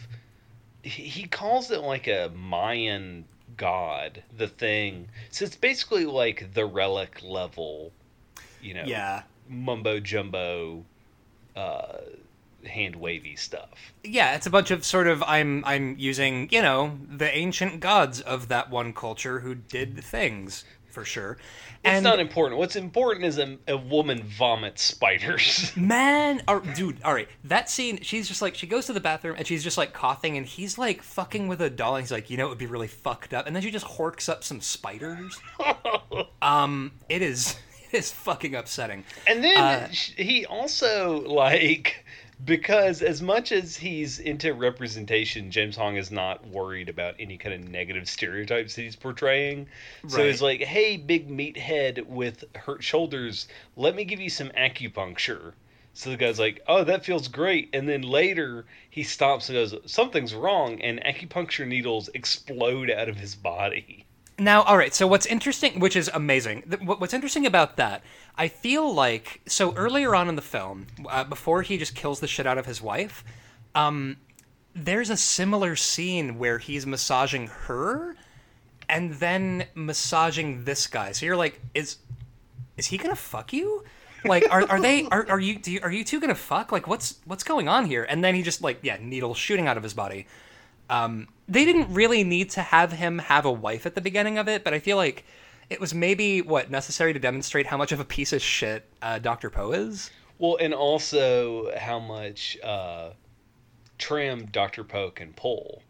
[0.82, 3.24] he he calls it like a Mayan
[3.56, 5.08] god, the thing.
[5.30, 7.92] So it's basically like the relic level,
[8.60, 9.22] you know, Yeah.
[9.48, 10.84] mumbo jumbo,
[11.54, 11.98] uh,
[12.66, 13.70] hand wavy stuff.
[14.04, 18.20] Yeah, it's a bunch of sort of I'm I'm using, you know, the ancient gods
[18.20, 21.38] of that one culture who did things for sure.
[21.84, 22.58] It's not important.
[22.58, 25.72] What's important is a, a woman vomits spiders.
[25.76, 29.34] man, or, dude, all right, that scene, she's just like she goes to the bathroom
[29.36, 32.30] and she's just like coughing and he's like fucking with a doll and he's like,
[32.30, 34.60] you know, it would be really fucked up, and then she just horks up some
[34.60, 35.40] spiders.
[36.42, 37.56] um, it is
[37.90, 39.04] it is fucking upsetting.
[39.26, 42.04] And then Uh, he also like
[42.44, 47.54] because as much as he's into representation, James Hong is not worried about any kind
[47.54, 49.68] of negative stereotypes that he's portraying.
[50.08, 55.52] So he's like, "Hey, big meathead with hurt shoulders, let me give you some acupuncture."
[55.94, 59.74] So the guy's like, "Oh, that feels great." And then later he stops and goes,
[59.86, 64.04] "Something's wrong," and acupuncture needles explode out of his body.
[64.38, 64.94] Now, all right.
[64.94, 68.02] So what's interesting, which is amazing, what's interesting about that,
[68.36, 72.26] I feel like so earlier on in the film, uh, before he just kills the
[72.26, 73.24] shit out of his wife,
[73.74, 74.16] um,
[74.74, 78.16] there's a similar scene where he's massaging her,
[78.88, 81.12] and then massaging this guy.
[81.12, 81.96] So you're like, is
[82.76, 83.84] is he gonna fuck you?
[84.24, 86.72] Like, are, are they are, are you, do you are you two gonna fuck?
[86.72, 88.04] Like, what's what's going on here?
[88.04, 90.26] And then he just like yeah, needle shooting out of his body.
[90.88, 94.48] Um, they didn't really need to have him have a wife at the beginning of
[94.48, 95.24] it, but I feel like
[95.72, 99.18] it was maybe what necessary to demonstrate how much of a piece of shit uh,
[99.18, 100.10] Doctor Po is.
[100.38, 103.10] Well, and also how much uh,
[103.98, 104.84] trim Dr.
[104.84, 105.82] Po can pull.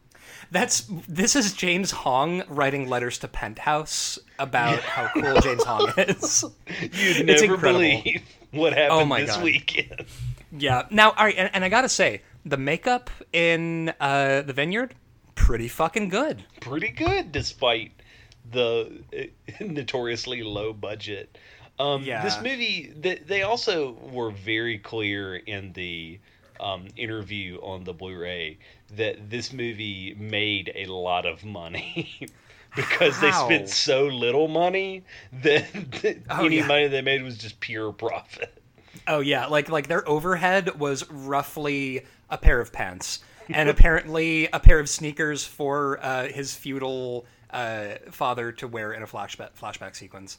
[0.51, 6.45] That's this is James Hong writing letters to Penthouse about how cool James Hong is.
[6.81, 7.81] You'd It's never incredible.
[7.81, 9.45] believe what happened Oh my this God.
[9.45, 10.05] weekend.
[10.57, 10.87] Yeah.
[10.90, 14.95] Now, all right, and, and I gotta say, the makeup in uh, the Vineyard,
[15.35, 16.45] pretty fucking good.
[16.61, 17.92] Pretty good, despite
[18.53, 21.37] the uh, notoriously low budget.
[21.79, 22.23] Um, Yeah.
[22.23, 26.19] This movie, they, they also were very clear in the
[26.61, 28.59] um, interview on the Blu-ray
[28.97, 32.29] that this movie made a lot of money.
[32.75, 35.05] Because they spent so little money
[35.43, 35.71] that,
[36.03, 36.67] that Oh, any yeah.
[36.67, 38.51] money they made was just pure profit.
[39.07, 43.19] Oh yeah, like like their overhead was roughly a pair of pants,
[43.51, 49.03] and apparently a pair of sneakers for uh, his feudal uh, father to wear in
[49.03, 50.38] a flashback flashback sequence.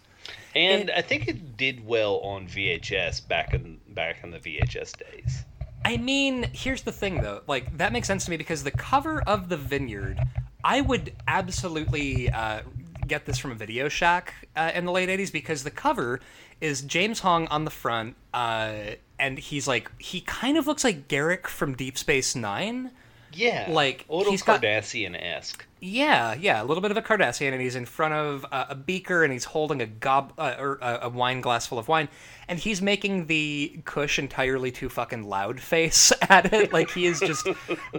[0.56, 5.44] And I think it did well on VHS back in back in the VHS days.
[5.86, 7.42] I mean, here's the thing though.
[7.48, 10.20] Like that makes sense to me because the cover of the Vineyard,
[10.64, 12.62] I would absolutely uh,
[13.08, 16.20] get this from a Video Shack uh, in the late '80s because the cover
[16.62, 18.74] is James Hong on the front, uh,
[19.20, 22.92] and he's like he kind of looks like Garak from Deep Space Nine.
[23.34, 25.66] Yeah, Like, a little he's got- Cardassian esque.
[25.80, 28.76] Yeah, yeah, a little bit of a Cardassian, and he's in front of uh, a
[28.76, 32.08] beaker, and he's holding a gob uh, or uh, a wine glass full of wine,
[32.48, 37.20] and he's making the Kush entirely too fucking loud face at it, like he is
[37.20, 37.48] just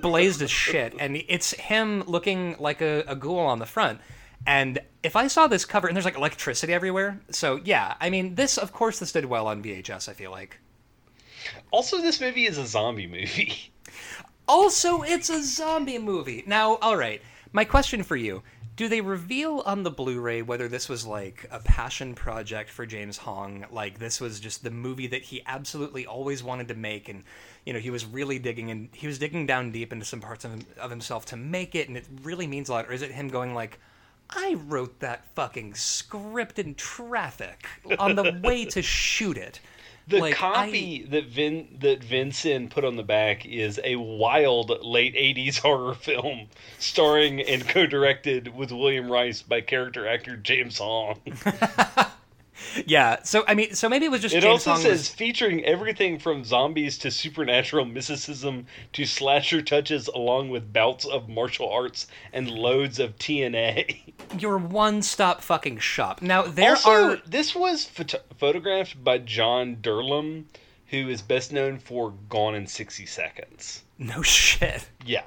[0.00, 4.00] blazed as shit, and it's him looking like a, a ghoul on the front.
[4.46, 8.34] And if I saw this cover, and there's like electricity everywhere, so yeah, I mean,
[8.34, 10.08] this of course this did well on VHS.
[10.08, 10.58] I feel like.
[11.70, 13.70] Also, this movie is a zombie movie.
[14.46, 16.44] Also, it's a zombie movie.
[16.46, 17.22] Now, all right.
[17.52, 18.42] My question for you:
[18.76, 23.16] Do they reveal on the Blu-ray whether this was like a passion project for James
[23.16, 23.64] Hong?
[23.70, 27.22] Like this was just the movie that he absolutely always wanted to make, and
[27.64, 30.44] you know he was really digging and he was digging down deep into some parts
[30.44, 32.87] of, him, of himself to make it, and it really means a lot.
[32.87, 33.78] Or is it him going like?
[34.30, 37.66] I wrote that fucking script in traffic
[37.98, 39.61] on the way to shoot it.
[40.06, 45.14] The Like, copy that Vin that Vincent put on the back is a wild late
[45.14, 51.20] '80s horror film, starring and co-directed with William Rice by character actor James Hong.
[52.87, 55.09] Yeah, so I mean, so maybe it was just It James also Hong says was-
[55.09, 61.68] featuring everything from zombies to supernatural mysticism to slasher touches, along with bouts of martial
[61.70, 64.12] arts and loads of TNA.
[64.38, 66.22] your one-stop fucking shop.
[66.22, 70.44] Now there also, are this was photo- photographed by John Dirlam,
[70.88, 73.83] who is best known for Gone in 60 Seconds.
[73.98, 74.88] no shit.
[75.05, 75.24] Yeah.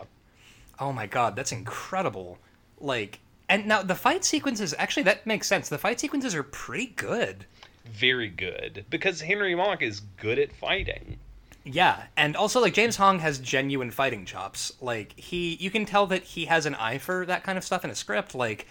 [0.79, 2.37] Oh my god, that's incredible.
[2.79, 5.69] Like, and now the fight sequences actually that makes sense.
[5.69, 7.45] The fight sequences are pretty good.
[7.85, 8.85] Very good.
[8.89, 11.17] Because Henry Monk is good at fighting.
[11.63, 14.73] Yeah, and also like James Hong has genuine fighting chops.
[14.79, 17.83] Like he, you can tell that he has an eye for that kind of stuff
[17.83, 18.33] in a script.
[18.33, 18.67] Like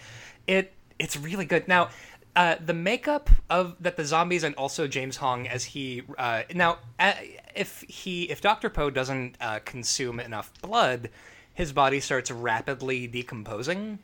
[0.47, 1.67] it, it's really good.
[1.67, 1.89] Now,
[2.35, 6.77] uh, the makeup of that the zombies and also James Hong as he uh, now
[6.99, 7.13] uh,
[7.55, 11.09] if he if Doctor Po doesn't uh, consume enough blood,
[11.53, 13.99] his body starts rapidly decomposing,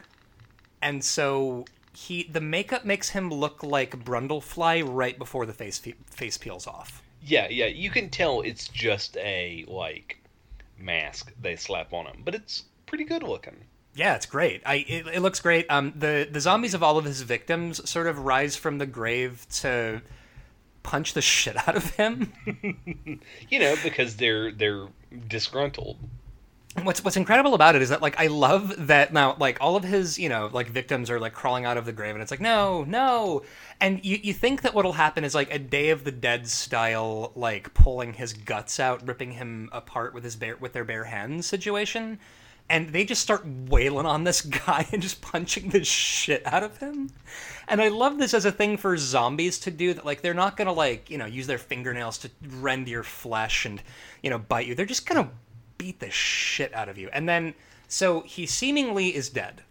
[0.84, 1.66] and so
[1.96, 7.02] he the makeup makes him look like Brundlefly right before the face face peels off.
[7.26, 10.20] Yeah, yeah, you can tell it's just a like
[10.78, 13.56] mask they slap on him, but it's pretty good looking.
[13.96, 14.62] Yeah, it's great.
[14.66, 15.66] I it, it looks great.
[15.70, 19.46] Um, the the zombies of all of his victims sort of rise from the grave
[19.62, 20.02] to
[20.82, 22.34] punch the shit out of him.
[23.50, 24.88] you know, because they're they're
[25.28, 25.98] disgruntled.
[26.82, 29.84] What's what's incredible about it is that like I love that now like all of
[29.84, 32.42] his you know like victims are like crawling out of the grave and it's like
[32.42, 33.44] no no
[33.80, 37.32] and you you think that what'll happen is like a Day of the Dead style
[37.36, 41.46] like pulling his guts out ripping him apart with his bare with their bare hands
[41.46, 42.18] situation
[42.70, 46.78] and they just start wailing on this guy and just punching the shit out of
[46.78, 47.10] him.
[47.68, 50.58] And I love this as a thing for zombies to do that like they're not
[50.58, 53.82] going to like, you know, use their fingernails to rend your flesh and,
[54.22, 54.76] you know, bite you.
[54.76, 55.32] They're just going to
[55.84, 57.10] beat the shit out of you.
[57.12, 57.56] And then
[57.90, 59.64] so he seemingly is dead.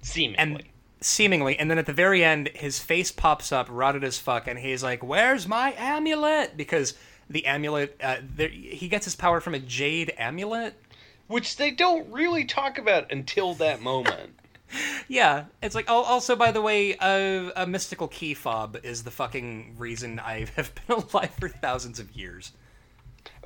[0.00, 0.38] Seemingly.
[0.38, 0.62] And
[1.02, 4.58] seemingly and then at the very end his face pops up rotted as fuck and
[4.58, 6.94] he's like, "Where's my amulet?" because
[7.28, 10.74] the amulet uh, there, he gets his power from a jade amulet
[11.26, 14.32] which they don't really talk about until that moment.
[15.08, 19.10] yeah, it's like oh, also by the way, uh, a mystical key fob is the
[19.10, 22.52] fucking reason I have been alive for thousands of years.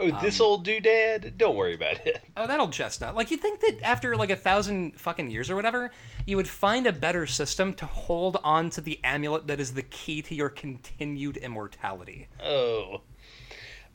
[0.01, 1.37] Oh, this um, old doodad?
[1.37, 2.23] Don't worry about it.
[2.37, 3.15] Oh, that old chestnut.
[3.15, 5.91] Like you'd think that after like a thousand fucking years or whatever,
[6.25, 9.83] you would find a better system to hold on to the amulet that is the
[9.83, 12.29] key to your continued immortality.
[12.43, 13.03] Oh.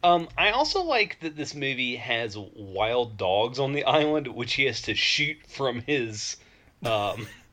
[0.04, 4.66] Um, I also like that this movie has wild dogs on the island, which he
[4.66, 6.38] has to shoot from his
[6.86, 7.28] um,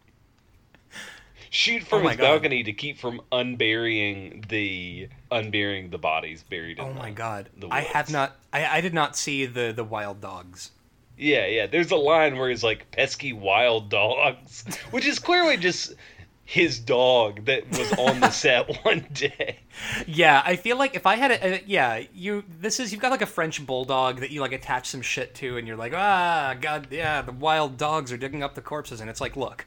[1.52, 2.24] shoot from oh his god.
[2.24, 6.78] balcony to keep from unburying the unburying the bodies buried.
[6.78, 7.50] in Oh the, my god!
[7.70, 8.36] I have not.
[8.52, 10.70] I, I did not see the the wild dogs.
[11.16, 11.66] Yeah, yeah.
[11.66, 15.94] There's a line where he's like pesky wild dogs, which is clearly just
[16.44, 19.60] his dog that was on the set one day.
[20.06, 23.10] Yeah, I feel like if I had a, a, yeah, you this is you've got
[23.10, 26.56] like a French bulldog that you like attach some shit to and you're like, "Ah,
[26.60, 29.66] god, yeah, the wild dogs are digging up the corpses." And it's like, "Look,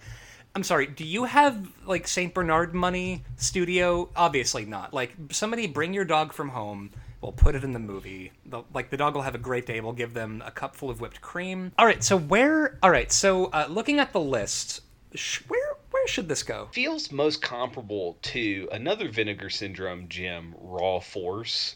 [0.56, 2.34] I'm sorry, do you have like St.
[2.34, 4.10] Bernard money studio?
[4.16, 4.94] Obviously not.
[4.94, 6.92] Like somebody bring your dog from home.
[7.20, 8.32] We'll put it in the movie.
[8.46, 9.82] The, like the dog will have a great day.
[9.82, 11.74] We'll give them a cup full of whipped cream.
[11.78, 12.78] All right, so where?
[12.82, 14.82] All right, so uh, looking at the list,
[15.14, 16.70] sh- where where should this go?
[16.72, 21.76] Feels most comparable to another Vinegar Syndrome gem, Raw Force.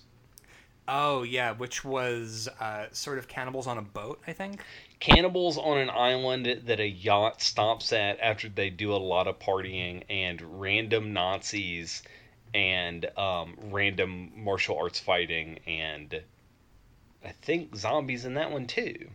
[0.87, 4.61] Oh yeah, which was uh, sort of cannibals on a boat, I think.
[4.99, 9.39] Cannibals on an island that a yacht stops at after they do a lot of
[9.39, 12.03] partying, and random Nazis,
[12.53, 16.21] and um, random martial arts fighting, and
[17.23, 19.09] I think zombies in that one too.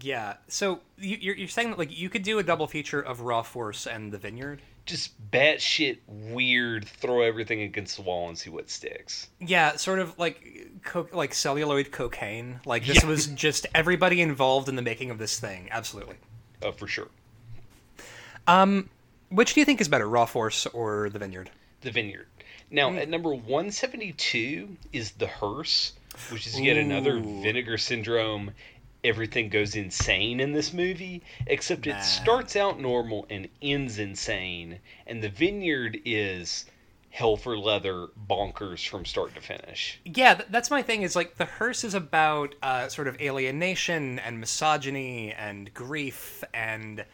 [0.00, 0.34] Yeah.
[0.48, 3.42] So you, are you're saying that like you could do a double feature of Raw
[3.42, 4.60] Force and The Vineyard?
[4.86, 6.86] Just batshit weird.
[6.86, 9.28] Throw everything against the wall and see what sticks.
[9.40, 12.60] Yeah, sort of like co- like celluloid cocaine.
[12.66, 13.08] Like this yeah.
[13.08, 15.68] was just everybody involved in the making of this thing.
[15.70, 16.16] Absolutely.
[16.62, 17.08] Oh, for sure.
[18.46, 18.90] Um,
[19.30, 21.50] which do you think is better, Raw Force or The Vineyard?
[21.80, 22.26] The Vineyard.
[22.70, 22.98] Now, mm.
[22.98, 25.92] at number 172 is The Hearse,
[26.30, 26.80] which is yet Ooh.
[26.80, 28.52] another Vinegar Syndrome
[29.04, 35.22] everything goes insane in this movie, except it starts out normal and ends insane, and
[35.22, 36.66] the vineyard is
[37.14, 40.00] hell for leather bonkers from start to finish.
[40.04, 41.02] Yeah, that's my thing.
[41.02, 47.04] Is like the hearse is about uh, sort of alienation and misogyny and grief and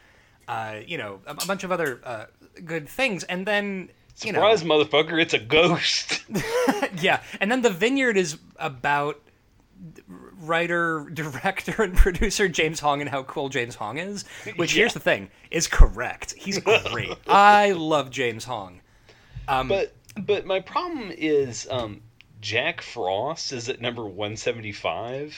[0.48, 2.26] uh, you know a, bunch of other uh,
[2.64, 3.90] good things, and then.
[4.14, 5.22] Surprise, you know, motherfucker!
[5.22, 6.24] It's a ghost.
[7.00, 9.18] yeah, and then the vineyard is about
[10.40, 14.24] writer, director, and producer James Hong and how cool James Hong is.
[14.56, 14.80] Which yeah.
[14.80, 16.34] here's the thing is correct.
[16.36, 17.14] He's great.
[17.26, 18.80] I love James Hong.
[19.48, 22.02] Um, but but my problem is um,
[22.40, 25.36] Jack Frost is at number one seventy five.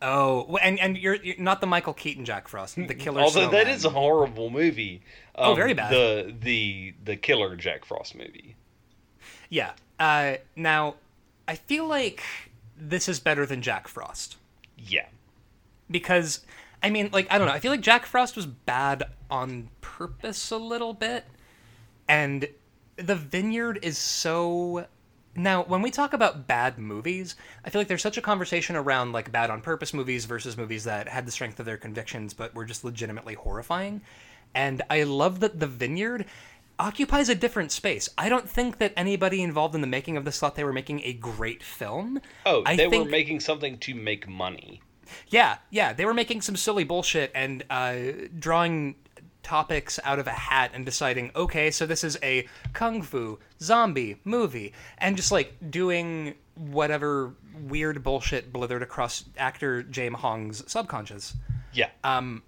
[0.00, 3.20] Oh, and and you're, you're, not the Michael Keaton Jack Frost, the killer.
[3.20, 3.52] Although snowman.
[3.52, 5.02] that is a horrible movie.
[5.36, 5.92] Oh, um, oh, very bad.
[5.92, 8.56] The the the killer Jack Frost movie.
[9.48, 9.72] Yeah.
[10.00, 10.96] Uh, now,
[11.46, 12.24] I feel like
[12.88, 14.36] this is better than Jack Frost.
[14.76, 15.06] Yeah.
[15.90, 16.40] Because
[16.82, 20.50] I mean, like I don't know, I feel like Jack Frost was bad on purpose
[20.50, 21.24] a little bit.
[22.08, 22.48] And
[22.96, 24.86] the vineyard is so
[25.34, 29.12] Now, when we talk about bad movies, I feel like there's such a conversation around
[29.12, 32.54] like bad on purpose movies versus movies that had the strength of their convictions but
[32.54, 34.02] were just legitimately horrifying.
[34.54, 36.26] And I love that The Vineyard
[36.82, 38.08] occupies a different space.
[38.18, 41.00] I don't think that anybody involved in the making of this thought they were making
[41.04, 42.20] a great film.
[42.44, 44.82] Oh, I they think, were making something to make money.
[45.28, 47.96] Yeah, yeah, they were making some silly bullshit and uh,
[48.36, 48.96] drawing
[49.44, 54.16] topics out of a hat and deciding, okay, so this is a kung fu zombie
[54.24, 57.34] movie, and just like doing whatever
[57.68, 61.34] weird bullshit blithered across actor James Hong's subconscious.
[61.72, 61.90] Yeah.
[62.02, 62.42] Um,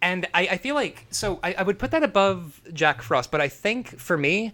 [0.00, 3.40] and I, I feel like so I, I would put that above Jack Frost, but
[3.40, 4.52] I think for me,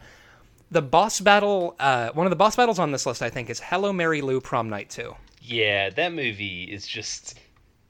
[0.71, 3.61] the boss battle, uh, one of the boss battles on this list, I think, is
[3.61, 5.15] Hello Mary Lou Prom Night Two.
[5.41, 7.39] yeah, that movie is just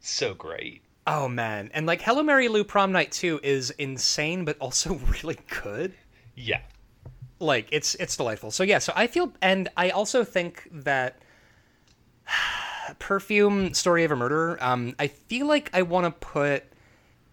[0.01, 0.83] so great.
[1.07, 5.39] Oh man, and like Hello Mary Lou Prom Night 2 is insane but also really
[5.63, 5.93] good.
[6.35, 6.61] Yeah.
[7.41, 8.51] Like it's it's delightful.
[8.51, 11.19] So yeah, so I feel and I also think that
[12.99, 16.65] Perfume Story of a Murder, um I feel like I want to put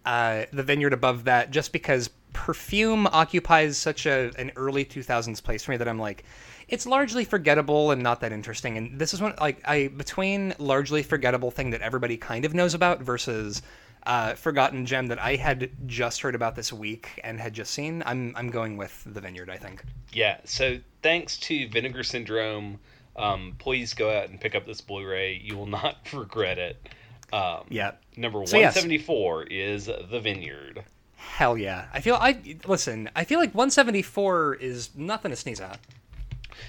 [0.04, 5.62] uh The Vineyard above that just because Perfume occupies such a an early 2000s place
[5.62, 6.24] for me that I'm like
[6.68, 8.78] it's largely forgettable and not that interesting.
[8.78, 12.74] And this is one like I between largely forgettable thing that everybody kind of knows
[12.74, 13.60] about versus
[14.04, 18.02] uh, forgotten gem that I had just heard about this week and had just seen.
[18.06, 19.50] I'm I'm going with the Vineyard.
[19.50, 19.82] I think.
[20.12, 20.38] Yeah.
[20.44, 22.78] So thanks to Vinegar Syndrome,
[23.16, 25.40] um, please go out and pick up this Blu-ray.
[25.44, 26.88] You will not regret it.
[27.32, 27.92] Um, Yeah.
[28.16, 28.74] Number So, yes.
[28.76, 30.84] 174 is The Vineyard.
[31.16, 31.86] Hell yeah.
[31.92, 33.08] I feel I listen.
[33.16, 35.78] I feel like 174 is nothing to sneeze at.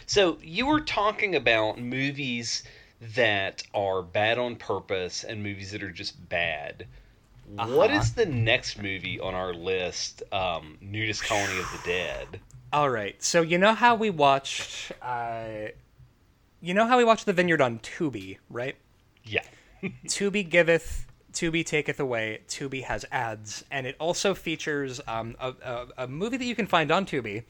[0.05, 2.63] So you were talking about movies
[3.15, 6.85] that are bad on purpose and movies that are just bad.
[7.55, 7.99] What Uh-huh.
[7.99, 10.23] is the next movie on our list?
[10.31, 12.39] Um, Nudist Colony of the Dead.
[12.71, 13.21] All right.
[13.21, 14.93] So you know how we watched.
[15.01, 15.67] Uh,
[16.61, 18.75] you know how we watched the Vineyard on Tubi, right?
[19.25, 19.43] Yeah.
[20.07, 22.41] Tubi giveth, Tubi taketh away.
[22.47, 26.67] Tubi has ads, and it also features um, a, a, a movie that you can
[26.67, 27.43] find on Tubi,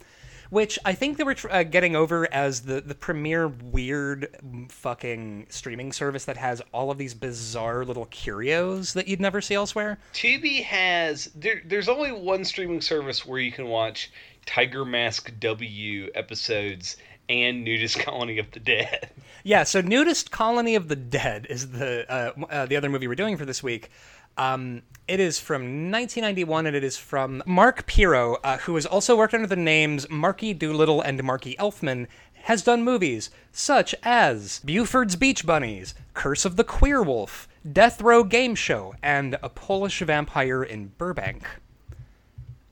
[0.49, 4.27] which I think they were tr- uh, getting over as the the premier weird
[4.69, 9.55] fucking streaming service that has all of these bizarre little curios that you'd never see
[9.55, 9.99] elsewhere.
[10.13, 11.61] Tubi has there.
[11.65, 14.11] There's only one streaming service where you can watch
[14.45, 16.97] Tiger Mask W episodes
[17.29, 19.09] and Nudist Colony of the Dead.
[19.43, 23.15] Yeah, so Nudist Colony of the Dead is the uh, uh, the other movie we're
[23.15, 23.91] doing for this week.
[24.37, 25.61] Um, it is from
[25.91, 30.09] 1991, and it is from Mark Pirro, uh, who has also worked under the names
[30.09, 32.07] Marky Doolittle and Marky Elfman.
[32.43, 38.23] Has done movies such as Buford's Beach Bunnies, Curse of the Queer Wolf, Death Row
[38.25, 41.47] Game Show, and A Polish Vampire in Burbank.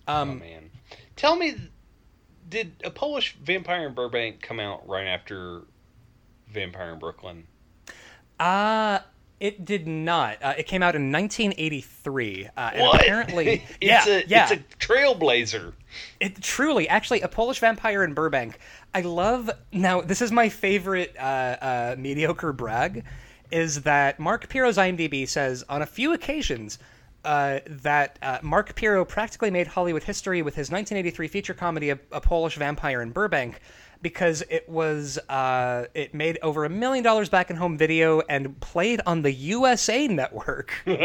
[0.07, 0.69] oh man,
[1.15, 1.55] tell me,
[2.51, 5.63] did a Polish Vampire in Burbank come out right after
[6.49, 7.47] Vampire in Brooklyn?
[8.39, 8.99] Uh
[9.41, 10.37] it did not.
[10.43, 12.45] Uh, it came out in 1983.
[12.55, 13.01] Uh, and What?
[13.01, 14.43] apparently, it's yeah, a yeah.
[14.43, 15.73] it's a trailblazer.
[16.19, 18.59] It truly, actually, a Polish vampire in Burbank.
[18.93, 19.49] I love.
[19.71, 23.03] Now, this is my favorite uh, uh, mediocre brag.
[23.51, 26.77] Is that Mark Pirro's IMDb says on a few occasions
[27.23, 31.99] uh, that uh, Mark Pirro practically made Hollywood history with his 1983 feature comedy "A,
[32.11, 33.59] a Polish Vampire in Burbank."
[34.01, 38.59] Because it was, uh, it made over a million dollars back in home video and
[38.59, 40.95] played on the USA Network in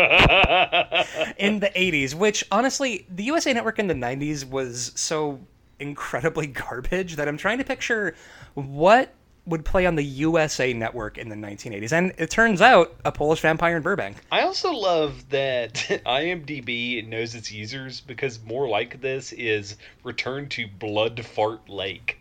[1.60, 5.40] the 80s, which honestly, the USA Network in the 90s was so
[5.78, 8.14] incredibly garbage that I'm trying to picture
[8.54, 9.12] what
[9.46, 11.92] would play on the USA Network in the 1980s.
[11.92, 14.16] And it turns out a Polish vampire in Burbank.
[14.30, 15.74] I also love that
[16.06, 22.18] IMDb knows its users because more like this is Return to Blood Fart Lake.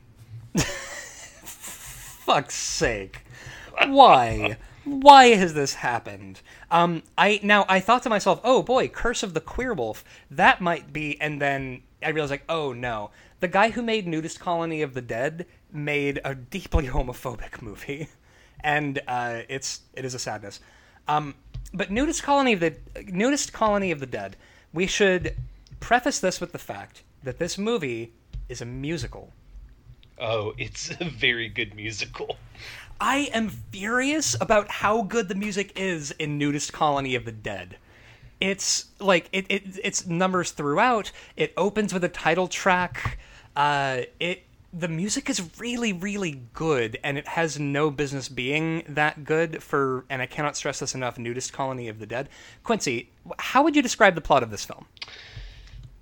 [0.56, 3.22] Fuck's sake.
[3.88, 4.58] Why?
[4.84, 6.42] Why has this happened?
[6.70, 10.04] Um, I now I thought to myself, oh boy, Curse of the Queer Wolf.
[10.30, 13.10] That might be, and then I realized like, oh no,
[13.40, 15.46] the guy who made Nudist Colony of the Dead
[15.76, 18.08] made a deeply homophobic movie,
[18.62, 20.60] and uh, it's it is a sadness.
[21.08, 21.36] Um,
[21.74, 22.76] but Nudist Colony of the
[23.08, 24.38] Nudist Colony of the Dead.
[24.74, 25.36] We should
[25.80, 28.12] preface this with the fact that this movie
[28.50, 29.32] is a musical.
[30.20, 32.38] Oh, it's a very good musical.
[33.00, 37.78] I am furious about how good the music is in Nudist Colony of the Dead.
[38.40, 41.12] It's like it, it it's numbers throughout.
[41.36, 43.18] It opens with a title track.
[43.56, 44.44] Uh, it
[44.78, 50.06] the music is really really good, and it has no business being that good for.
[50.10, 51.18] And I cannot stress this enough.
[51.18, 52.28] Nudist Colony of the Dead.
[52.64, 53.10] Quincy,
[53.40, 54.86] how would you describe the plot of this film?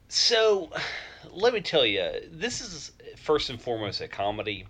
[0.08, 0.72] So,
[1.32, 4.66] let me tell you, this is first and foremost a comedy,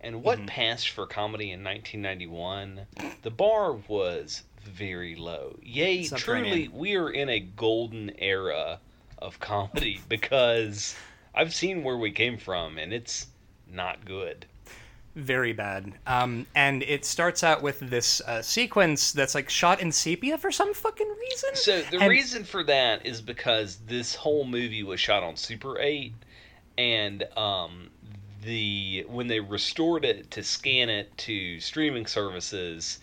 [0.00, 0.46] And what mm-hmm.
[0.46, 2.82] passed for comedy in 1991,
[3.22, 5.58] the bar was very low.
[5.62, 8.80] Yay, truly, we are in a golden era
[9.18, 10.94] of comedy because
[11.34, 13.26] I've seen where we came from and it's
[13.70, 14.46] not good.
[15.14, 15.94] very bad.
[16.06, 20.52] Um, and it starts out with this uh, sequence that's like shot in sepia for
[20.52, 21.50] some fucking reason.
[21.54, 25.80] So the And- reason for that is because this whole movie was shot on Super
[25.80, 26.12] 8
[26.76, 27.88] and um
[28.42, 33.00] the when they restored it to scan it to streaming services,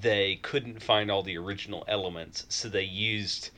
[0.00, 3.50] they couldn't find all the original elements, so they used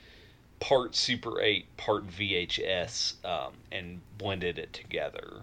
[0.60, 5.42] part Super 8, part VHS um, and blended it together.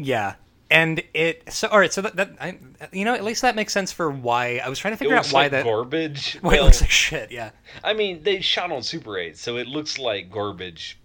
[0.00, 0.34] Yeah.
[0.70, 2.58] And it so all right so that, that I,
[2.92, 5.26] you know at least that makes sense for why I was trying to figure out
[5.26, 6.38] why like that garbage.
[6.42, 7.50] why it looks like shit yeah
[7.82, 10.98] I mean, they shot on Super 8, so it looks like garbage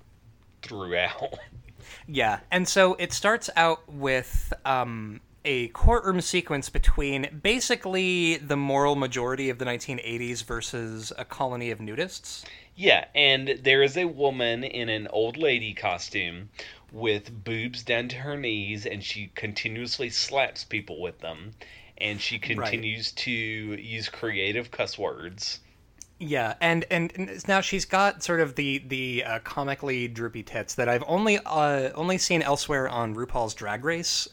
[0.62, 1.34] throughout.
[2.08, 8.96] Yeah, and so it starts out with um, a courtroom sequence between basically the moral
[8.96, 12.44] majority of the 1980s versus a colony of nudists.
[12.76, 16.50] Yeah, and there is a woman in an old lady costume
[16.92, 21.54] with boobs down to her knees, and she continuously slaps people with them.
[21.98, 25.62] And she continues to use creative cuss words.
[26.20, 30.76] Yeah, and, and and now she's got sort of the the uh, comically droopy tits
[30.76, 34.30] that I've only uh, only seen elsewhere on RuPaul's Drag Race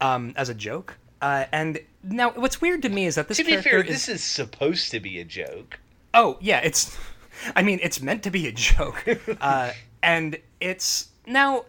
[0.00, 0.96] um, as a joke.
[1.22, 3.88] Uh, and now, what's weird to me is that this To be character fair, is
[3.88, 5.78] this is supposed to be a joke.
[6.12, 6.96] Oh yeah, it's.
[7.54, 9.04] I mean, it's meant to be a joke,
[9.40, 9.72] uh,
[10.02, 11.64] and it's now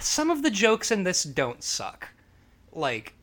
[0.00, 2.08] some of the jokes in this don't suck.
[2.72, 3.14] Like,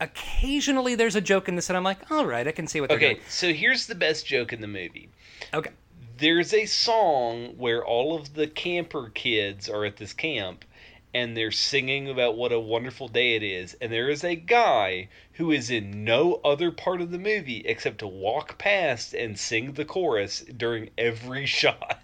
[0.00, 2.88] occasionally there's a joke in this, and I'm like, all right, I can see what
[2.88, 3.24] they're Okay, doing.
[3.28, 5.08] so here's the best joke in the movie.
[5.52, 5.70] Okay,
[6.18, 10.64] There's a song where all of the camper kids are at this camp
[11.12, 13.76] and they're singing about what a wonderful day it is.
[13.80, 17.98] And there is a guy who is in no other part of the movie except
[17.98, 22.00] to walk past and sing the chorus during every shot.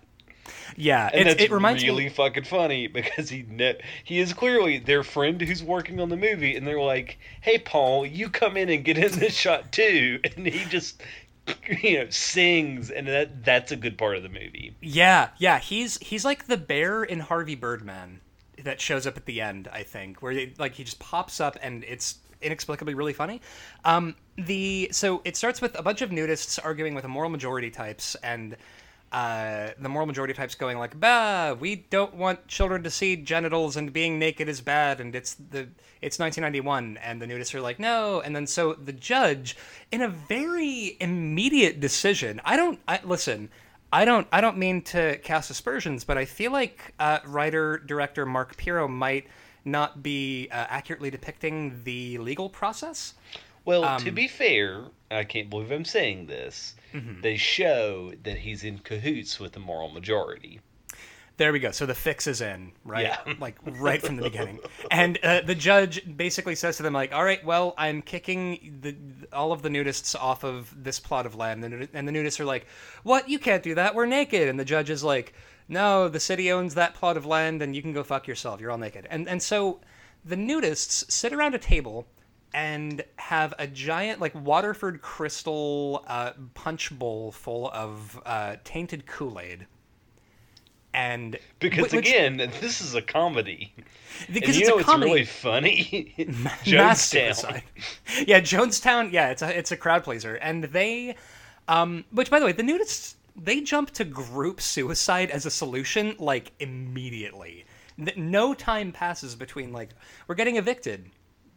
[0.76, 2.08] Yeah, And it's, that's it reminds really me.
[2.08, 6.56] fucking funny because he ne- he is clearly their friend who's working on the movie,
[6.56, 10.46] and they're like, "Hey, Paul, you come in and get in this shot too," and
[10.46, 11.02] he just
[11.82, 14.74] you know sings, and that that's a good part of the movie.
[14.80, 18.20] Yeah, yeah, he's he's like the bear in Harvey Birdman
[18.62, 19.68] that shows up at the end.
[19.72, 23.40] I think where they, like he just pops up and it's inexplicably really funny.
[23.84, 27.70] Um, the so it starts with a bunch of nudists arguing with the moral majority
[27.70, 28.56] types and.
[29.12, 33.76] Uh, the moral majority types going like, "Bah, we don't want children to see genitals,
[33.76, 35.68] and being naked is bad, and it's the
[36.00, 39.56] it's 1991." And the nudists are like, "No." And then so the judge,
[39.90, 43.50] in a very immediate decision, I don't, I listen.
[43.92, 48.24] I don't I don't mean to cast aspersions, but I feel like uh, writer director
[48.24, 49.26] Mark Pirro might
[49.64, 53.14] not be uh, accurately depicting the legal process.
[53.64, 56.74] Well, Um, to be fair, I can't believe I'm saying this.
[56.92, 57.20] Mm-hmm.
[57.20, 60.60] They show that he's in cahoots with the moral majority.
[61.40, 61.70] There we go.
[61.70, 63.04] So the fix is in, right?
[63.04, 63.34] Yeah.
[63.40, 64.60] like right from the beginning.
[64.90, 68.94] And uh, the judge basically says to them, like, "All right, well, I'm kicking the
[69.32, 72.40] all of the nudists off of this plot of land." And the, and the nudists
[72.40, 72.66] are like,
[73.04, 73.30] "What?
[73.30, 73.94] You can't do that.
[73.94, 75.32] We're naked." And the judge is like,
[75.66, 78.60] "No, the city owns that plot of land, and you can go fuck yourself.
[78.60, 79.80] You're all naked." And and so
[80.22, 82.06] the nudists sit around a table
[82.52, 89.38] and have a giant like Waterford crystal uh, punch bowl full of uh, tainted Kool
[89.40, 89.66] Aid.
[90.92, 93.72] And Because which- again, this is a comedy.
[94.32, 95.10] because and you it's know a comedy.
[95.12, 96.14] really funny?
[96.64, 97.62] Jonestown.
[98.26, 99.12] yeah, Jonestown.
[99.12, 101.14] Yeah, it's a it's a crowd pleaser, and they,
[101.68, 106.16] um, which by the way, the nudists they jump to group suicide as a solution
[106.18, 107.64] like immediately.
[108.16, 109.90] No time passes between like
[110.26, 111.08] we're getting evicted.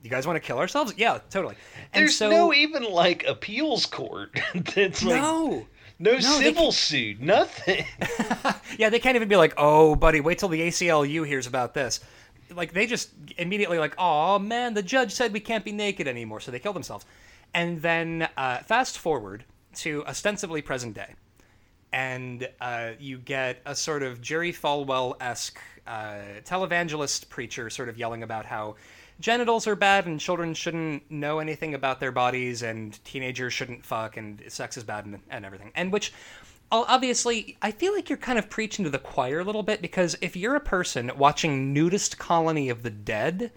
[0.04, 0.94] You guys want to kill ourselves?
[0.98, 1.56] Yeah, totally.
[1.94, 4.38] And There's so no even like appeals court.
[4.76, 5.66] That's like no.
[5.98, 7.86] no, they civil suit, nothing.
[8.78, 12.00] Yeah, they can't even be like, "Oh, buddy, wait till the ACLU hears about this."
[12.54, 16.42] Like they just immediately like, "Oh man, the judge said we can't be naked anymore,"
[16.42, 17.06] so they kill themselves.
[17.54, 19.46] And then uh, fast forward
[19.76, 21.14] to ostensibly present day,
[21.94, 27.98] and uh, you get a sort of Jerry Falwell esque uh, televangelist preacher sort of
[27.98, 28.76] yelling about how
[29.20, 34.18] genitals are bad and children shouldn't know anything about their bodies and teenagers shouldn't fuck
[34.18, 35.72] and sex is bad and, and everything.
[35.76, 36.14] And which
[36.72, 40.18] obviously I feel like you're kind of preaching to the choir a little bit because
[40.22, 43.52] if you're a person watching Nudist Colony of the Dead,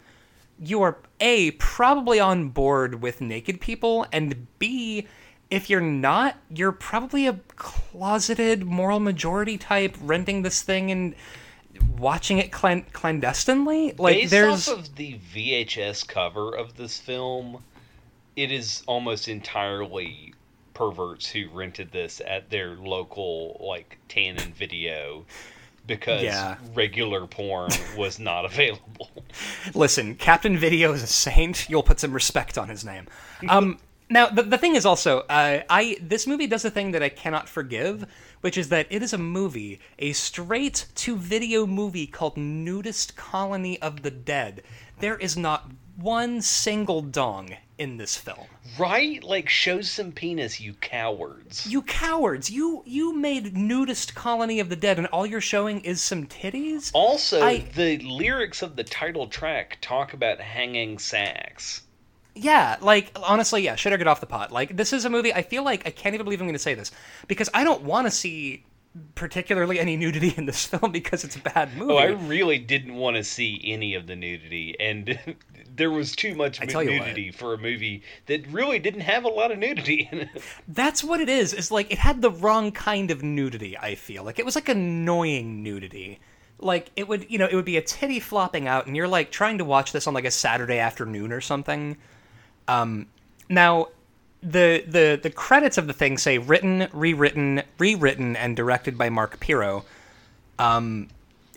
[0.58, 5.06] you are a probably on board with naked people and b
[5.50, 11.14] if you're not you're probably a closeted moral majority type renting this thing and
[11.98, 13.94] watching it clan- clandestinely.
[13.98, 17.62] Like Based there's off of the VHS cover of this film,
[18.36, 20.34] it is almost entirely
[20.74, 25.24] perverts who rented this at their local like Tannen video
[25.86, 26.56] because Yeah.
[26.74, 29.08] regular porn was not available.
[29.74, 31.68] listen, Captain Video is a saint.
[31.70, 33.06] You'll put some respect on his name.
[33.48, 33.78] Um,
[34.08, 37.08] now, the, the thing is also, uh, I this movie does a thing that I
[37.08, 38.06] cannot forgive,
[38.40, 43.80] which is that it is a movie, a straight to video movie called Nudist Colony
[43.82, 44.62] of the Dead.
[45.00, 48.46] There is not one single dong in this film.
[48.78, 49.22] right?
[49.24, 51.66] Like show some penis, you cowards.
[51.66, 52.50] You cowards!
[52.50, 56.90] You you made Nudist Colony of the Dead, and all you're showing is some titties.
[56.94, 61.82] Also, I- the lyrics of the title track talk about hanging sacks.
[62.36, 64.52] Yeah, like honestly, yeah, should I get off the pot?
[64.52, 65.32] Like this is a movie.
[65.32, 66.92] I feel like I can't even believe I'm going to say this
[67.28, 68.64] because I don't want to see
[69.14, 71.92] particularly any nudity in this film because it's a bad movie.
[71.92, 75.18] Oh, I really didn't want to see any of the nudity, and
[75.74, 76.86] there was too much you what.
[76.86, 80.42] nudity for a movie that really didn't have a lot of nudity in it.
[80.68, 81.52] That's what it is.
[81.52, 83.76] Is like it had the wrong kind of nudity.
[83.78, 86.20] I feel like it was like annoying nudity.
[86.58, 89.30] Like it would, you know, it would be a titty flopping out, and you're like
[89.30, 91.96] trying to watch this on like a Saturday afternoon or something.
[92.68, 93.06] Um,
[93.48, 93.88] now,
[94.42, 99.40] the the the credits of the thing say written, rewritten, rewritten, and directed by Mark
[99.40, 99.84] Pirro.
[100.58, 101.08] Um,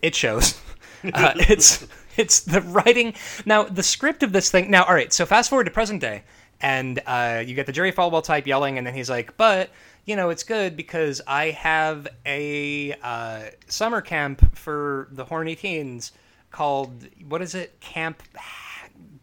[0.01, 0.60] it shows.
[1.14, 1.88] Uh, it's
[2.18, 3.14] it's the writing.
[3.45, 4.70] Now the script of this thing.
[4.70, 5.14] Now, all right.
[5.14, 6.24] So fast forward to present day,
[6.60, 9.70] and uh, you get the Jerry Falwell type yelling, and then he's like, "But
[10.05, 16.12] you know, it's good because I have a uh, summer camp for the horny teens
[16.51, 17.80] called what is it?
[17.80, 18.22] Camp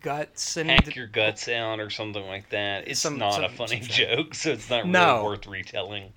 [0.00, 2.86] Guts and Hack your guts out or something like that.
[2.88, 5.24] It's Some- not a funny some- joke, so it's not really No.
[5.24, 6.12] worth retelling.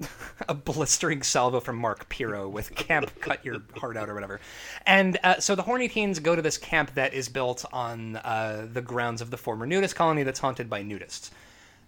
[0.48, 4.40] a blistering salvo from Mark Pirro with camp cut your heart out or whatever.
[4.86, 8.66] And uh, so the horny teens go to this camp that is built on uh,
[8.72, 11.30] the grounds of the former nudist colony that's haunted by nudists.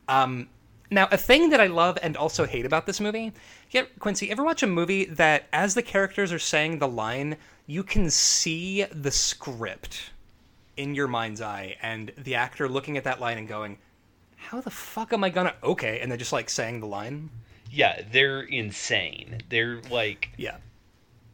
[0.09, 0.49] Um,
[0.91, 3.33] now, a thing that I love and also hate about this movie,
[3.71, 7.83] yeah, Quincy, ever watch a movie that as the characters are saying the line, you
[7.83, 10.11] can see the script
[10.77, 13.79] in your mind's eye and the actor looking at that line and going,
[14.37, 16.01] how the fuck am I gonna okay?
[16.01, 17.31] And they're just like saying the line.
[17.71, 19.43] Yeah, they're insane.
[19.49, 20.57] They're like Yeah.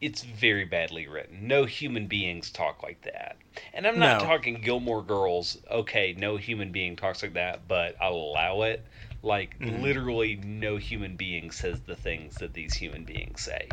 [0.01, 1.47] it's very badly written.
[1.47, 3.37] No human beings talk like that.
[3.73, 4.25] And I'm not No.
[4.25, 5.57] talking Gilmore Girls.
[5.69, 8.85] Okay, no human being talks like that, but I'll allow it.
[9.21, 9.83] Like Mm-hmm.
[9.83, 13.67] literally no human being says the things that these human beings say.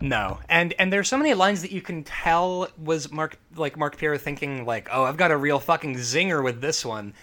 [0.00, 3.96] No, and and there's so many lines that you can tell was Mark like Mark
[3.96, 7.14] Pirro thinking like, oh, I've got a real fucking zinger with this one,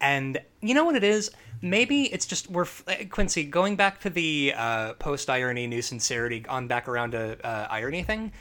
[0.00, 1.30] and you know what it is?
[1.60, 6.46] Maybe it's just we're uh, Quincy going back to the uh, post irony, new sincerity,
[6.48, 8.32] on back around to uh, irony thing.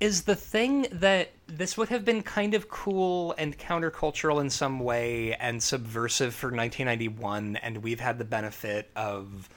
[0.00, 4.80] Is the thing that this would have been kind of cool and countercultural in some
[4.80, 9.48] way and subversive for 1991, and we've had the benefit of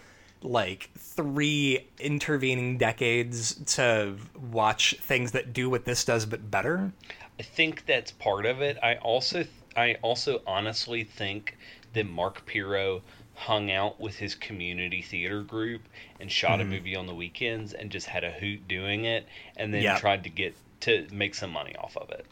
[0.41, 4.15] like three intervening decades to
[4.51, 6.91] watch things that do what this does but better.
[7.39, 8.77] I think that's part of it.
[8.81, 11.57] I also I also honestly think
[11.93, 13.01] that Mark Pirro
[13.35, 15.83] hung out with his community theater group
[16.19, 16.71] and shot a mm-hmm.
[16.71, 19.99] movie on the weekends and just had a hoot doing it and then Yep.
[19.99, 22.25] tried to get to make some money off of it.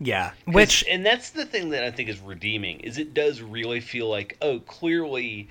[0.00, 3.80] Yeah, which and that's the thing that I think is redeeming is it does really
[3.80, 5.48] feel like oh clearly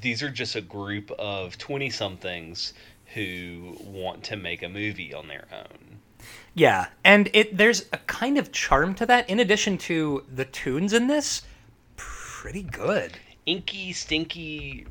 [0.00, 2.74] these are just a group of 20 somethings
[3.14, 6.00] who want to make a movie on their own.
[6.54, 9.30] Yeah, and it there's a kind of charm to that.
[9.30, 11.42] In addition to the tunes in this,
[11.96, 13.12] pretty good.
[13.46, 14.84] Inky stinky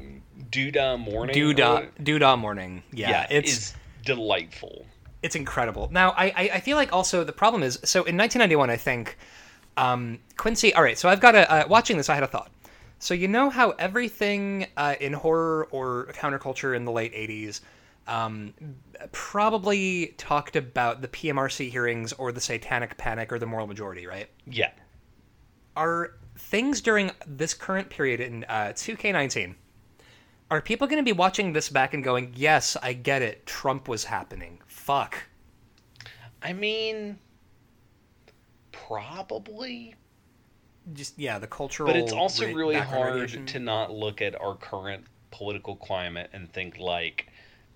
[0.49, 1.35] doodah morning.
[1.35, 2.81] Doodah Doodah Morning.
[2.91, 3.73] Yeah, yeah, it's
[4.05, 4.85] delightful.
[5.21, 5.89] it's incredible.
[5.91, 9.17] Now, I, I I feel like also the problem is so in 1991, I think
[9.75, 10.73] um, Quincy.
[10.73, 12.09] All right, so I've got a uh, watching this.
[12.09, 12.49] I had a thought.
[12.99, 17.61] So you know how everything uh, in horror or counterculture in the late 80s
[18.07, 18.53] um,
[19.11, 24.29] probably talked about the PMRC hearings or the Satanic Panic or the Moral Majority, right?
[24.45, 24.71] Yeah.
[25.75, 29.55] are things during this current period in uh, 2K19
[30.49, 33.45] are people going to be watching this back and going, "Yes, I get it.
[33.45, 34.61] Trump was happening.
[34.65, 35.23] Fuck."
[36.41, 37.19] I mean
[38.71, 39.95] probably
[40.93, 41.87] Just yeah, the cultural.
[41.87, 43.45] but it's also ra- really hard radiation.
[43.47, 47.27] to not look at our current political climate and think like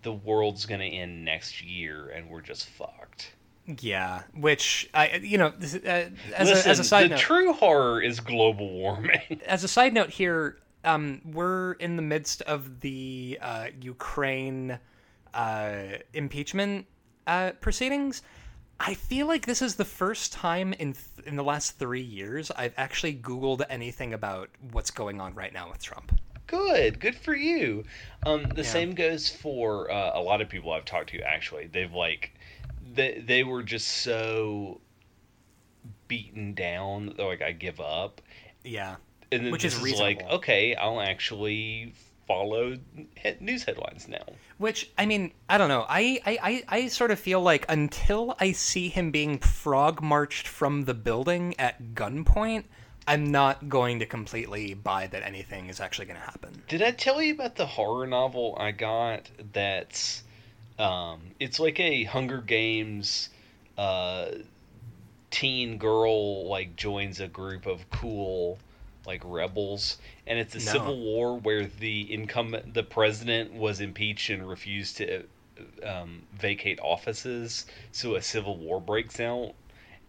[0.04, 3.34] the world's going to end next year and we're just fucked.
[3.80, 5.90] Yeah, which I you know uh,
[6.36, 7.10] as Listen, a as a side note.
[7.10, 9.42] the note, true horror is global warming.
[9.46, 14.80] as a side note here, um, we're in the midst of the uh, Ukraine
[15.34, 15.84] uh,
[16.14, 16.86] impeachment
[17.28, 18.24] uh, proceedings.
[18.84, 22.50] I feel like this is the first time in th- in the last three years
[22.50, 26.12] I've actually Googled anything about what's going on right now with Trump.
[26.48, 27.84] Good, good for you.
[28.26, 31.22] Um, the same goes for uh, a lot of people I've talked to.
[31.22, 32.34] Actually, they've like
[32.94, 34.82] they they were just so
[36.08, 37.14] beaten down.
[37.16, 38.20] They're like, I give up.
[38.64, 38.96] Yeah,
[39.32, 41.94] And then Which is is, like, okay, I'll actually
[42.28, 42.78] follow
[43.16, 44.24] he- news headlines now.
[44.58, 45.86] Which I mean, I don't know.
[45.90, 50.48] I, I, I, I sort of feel like until I see him being frog marched
[50.48, 52.66] from the building at gunpoint,
[53.08, 56.62] I'm not going to completely buy that anything is actually going to happen.
[56.68, 59.30] Did I tell you about the horror novel I got?
[59.54, 60.24] That's
[60.78, 63.30] um, it's like a Hunger Games
[63.78, 64.28] uh,
[65.32, 68.60] teen girl like joins a group of cool
[69.06, 69.98] like rebels,
[70.28, 70.72] and it's a No.
[70.74, 75.24] civil war where the incumbent, the president, was impeached and refused to
[75.84, 79.54] um, vacate offices, so a civil war breaks out,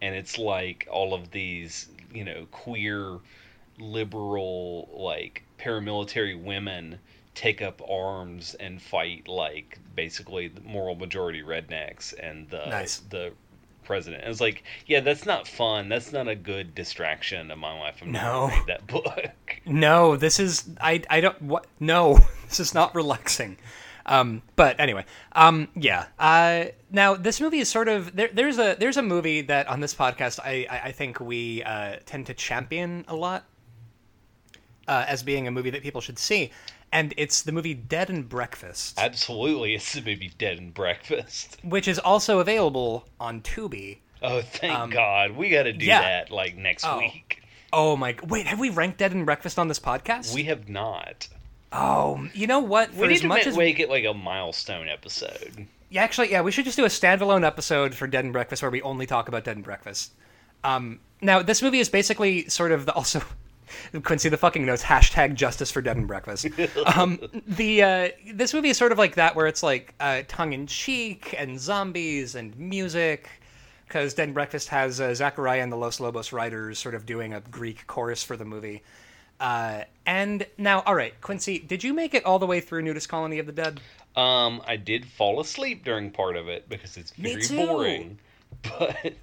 [0.00, 3.18] and it's like all of these you know queer
[3.78, 6.98] liberal like paramilitary women
[7.34, 12.98] take up arms and fight like basically the moral majority rednecks and the Nice.
[13.10, 13.32] the
[13.84, 14.22] president.
[14.22, 15.88] And it's like, yeah, that's not fun.
[15.88, 17.96] That's not a good distraction of my life.
[18.02, 18.48] I'm No.
[18.48, 19.30] not read that book.
[19.66, 22.18] No, this is I I don't what no,
[22.48, 23.58] this is not relaxing.
[24.04, 26.06] Um, but anyway, um, yeah.
[26.18, 29.78] Uh, now this movie is sort of there, there's a there's a movie that on
[29.78, 33.44] this podcast I I, I think we uh, tend to champion a lot
[34.88, 36.50] uh, as being a movie that people should see,
[36.92, 41.56] and it's the movie Dead and Breakfast, Absolutely, it's the movie Dead and Breakfast.
[41.64, 43.98] which is also available on Tubi.
[44.22, 46.00] Oh, thank God, we got to do Um, yeah.
[46.02, 46.98] that like next Oh.
[46.98, 47.42] week.
[47.72, 48.14] Oh my!
[48.28, 50.34] Wait, have we ranked Dead and Breakfast on this podcast?
[50.34, 51.26] We have not.
[51.72, 52.92] oh, you know what?
[52.92, 55.66] For We need as to much as make it like a milestone episode.
[55.88, 58.70] Yeah, actually, yeah, we should just do a standalone episode for Dead and Breakfast where
[58.70, 60.12] we only talk about Dead and Breakfast.
[60.64, 63.22] Um, now, this movie is basically sort of the also.
[64.02, 66.46] Quincy, the fucking notes hashtag justice for Dead and Breakfast.
[66.94, 70.52] Um, the uh, this movie is sort of like that, where it's like uh, tongue
[70.52, 73.28] in cheek and zombies and music,
[73.86, 77.34] because Dead and Breakfast has uh, Zachariah and the Los Lobos writers sort of doing
[77.34, 78.82] a Greek chorus for the movie.
[79.40, 83.08] Uh, and now, all right, Quincy, did you make it all the way through Nudist
[83.08, 83.80] Colony of the Dead?
[84.14, 88.18] Um, I did fall asleep during part of it because it's very boring.
[88.78, 89.14] But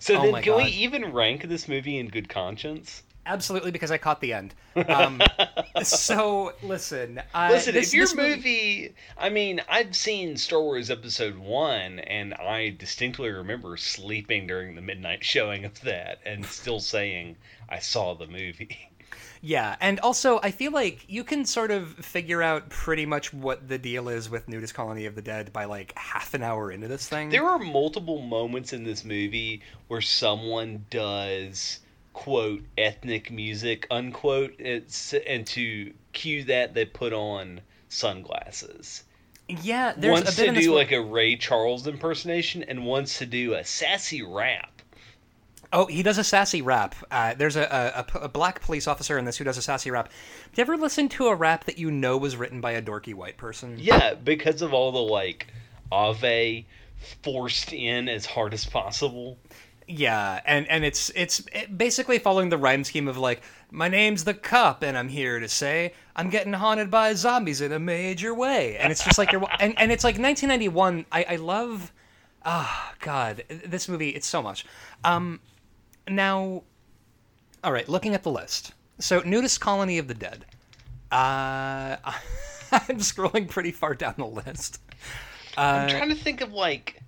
[0.00, 3.02] so Oh then, can we even rank this movie in good conscience?
[3.26, 4.54] Absolutely, because I caught the end.
[4.88, 5.20] Um,
[5.82, 10.90] so listen, uh, Listen, this- if your this movie, I mean, I've seen Star Wars
[10.90, 16.80] Episode One, and I distinctly remember sleeping during the midnight showing of that, and still
[16.80, 17.36] saying
[17.68, 18.90] I saw the movie.
[19.42, 23.68] yeah, and also I feel like you can sort of figure out pretty much what
[23.68, 26.88] the deal is with Nudist Colony of the Dead by like half an hour into
[26.88, 27.28] this thing.
[27.30, 31.80] There are multiple moments in this movie where someone does
[32.16, 37.60] quote ethnic music unquote it's and to cue that they put on
[37.90, 39.04] sunglasses
[39.48, 43.26] yeah, there's once a bit to do like a ray charles impersonation and wants to
[43.26, 44.72] do a sassy rap
[45.72, 46.94] Oh, he does a sassy rap.
[47.10, 47.62] Uh, there's a,
[48.14, 50.08] a, a- a black police officer in this who does a sassy rap.
[50.08, 50.12] Do
[50.54, 53.36] you ever listen to a rap that you know was written by a dorky white
[53.36, 53.76] person?
[53.78, 55.48] yeah because of all the like
[55.92, 56.64] ave
[57.22, 59.38] forced in as hard as possible
[59.88, 61.44] Yeah, and and it's it's
[61.76, 65.48] basically following the rhyme scheme of like my name's the cop and I'm here to
[65.48, 69.46] say I'm getting haunted by zombies in a major way, and it's just like you're
[69.60, 71.06] and and it's like 1991.
[71.12, 71.92] I I love,
[72.44, 74.66] ah God, this movie it's so much.
[75.04, 75.40] Um,
[76.08, 76.62] now,
[77.62, 78.72] all right, looking at the list.
[78.98, 80.44] So, Nudist Colony of the Dead.
[81.12, 81.96] Uh,
[82.72, 84.80] I'm scrolling pretty far down the list.
[85.56, 87.00] I'm trying to think of like,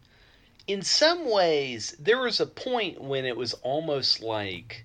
[0.69, 4.85] in some ways, there was a point when it was almost like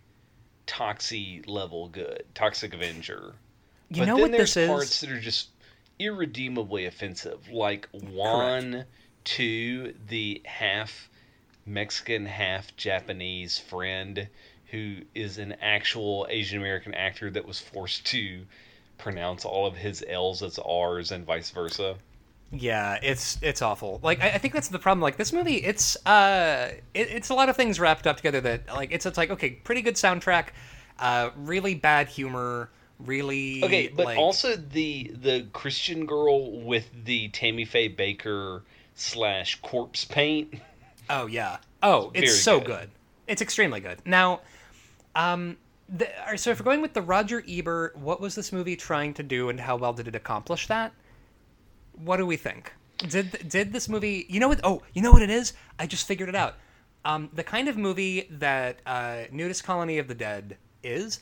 [0.66, 3.34] Toxie level good, Toxic Avenger.
[3.90, 5.00] You but know then what there's this parts is?
[5.02, 5.50] that are just
[6.00, 8.86] irredeemably offensive, like one,
[9.26, 11.10] two, the half
[11.66, 14.28] Mexican, half Japanese friend
[14.72, 18.46] who is an actual Asian American actor that was forced to
[18.98, 21.98] pronounce all of his L's as R's and vice versa.
[22.56, 24.00] Yeah, it's it's awful.
[24.04, 25.02] Like I, I think that's the problem.
[25.02, 28.42] Like this movie, it's uh, it, it's a lot of things wrapped up together.
[28.42, 30.50] That like it's it's like okay, pretty good soundtrack,
[31.00, 37.30] uh, really bad humor, really Okay, but like, also the the Christian girl with the
[37.30, 38.62] Tammy Faye Bakker
[38.94, 40.54] slash corpse paint.
[41.10, 42.68] oh yeah, oh it's Very so good.
[42.68, 42.90] good.
[43.26, 43.98] It's extremely good.
[44.06, 44.42] Now,
[45.16, 45.58] um,
[45.90, 49.24] the, so if we're going with the Roger Ebert, what was this movie trying to
[49.24, 50.94] do, and how well did it accomplish that?
[51.96, 52.74] What do we think?
[52.98, 54.26] Did did this movie?
[54.30, 54.62] You know what?
[54.64, 55.54] Oh, you know what it is?
[55.80, 56.56] I just figured it out.
[57.06, 61.20] Um, the kind of movie that uh, Nudist Colony of the Dead is.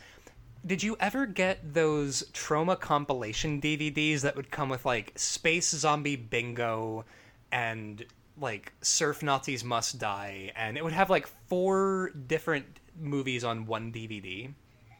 [0.64, 6.16] Did you ever get those Troma compilation DVDs that would come with like Space Zombie
[6.16, 7.04] Bingo
[7.52, 8.06] and
[8.40, 10.52] like Surf Nazis Must Die?
[10.56, 14.54] And it would have like four different movies on one DVD.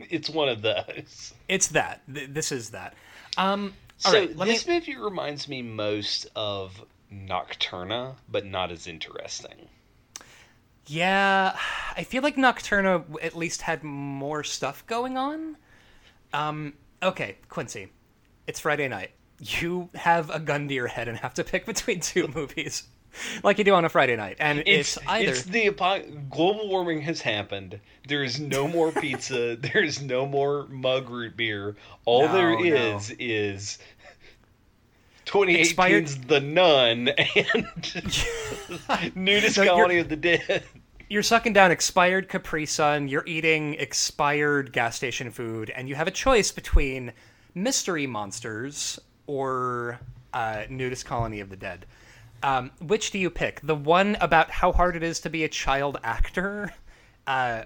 [0.10, 1.34] It's one of those.
[1.48, 2.02] It's that.
[2.12, 2.96] Th- this is that.
[3.38, 4.74] Um, So right, this me.
[4.74, 6.84] movie reminds me most of
[7.14, 9.70] Nocturna, but not as interesting.
[10.88, 11.56] Yeah,
[11.96, 15.56] I feel like Nocturna at least had more stuff going on.
[16.34, 16.74] Um,
[17.04, 17.90] okay, Quincy,
[18.48, 19.12] it's Friday night.
[19.40, 22.84] You have a gun to your head and have to pick between two movies,
[23.44, 25.32] like you do on a Friday night, and it's, It's either.
[25.32, 27.80] it's the apo- global warming has happened.
[28.08, 29.56] There is no more pizza.
[29.56, 31.76] there is no more mug root beer.
[32.06, 32.98] All No, there no.
[32.98, 33.78] is is
[35.26, 37.68] 2018's Expired- The Nun and
[39.26, 40.64] Nudist So Colony of the Dead.
[41.10, 46.08] You're sucking down expired Capri Sun, you're eating expired gas station food, and you have
[46.08, 47.12] a choice between
[47.54, 48.98] Mystery Monsters
[49.28, 50.00] or
[50.34, 51.86] uh, Nudist Colony of the Dead.
[52.44, 53.62] Um, which do you pick?
[53.62, 56.74] The one about how hard it is to be a child actor,
[57.28, 57.64] uh,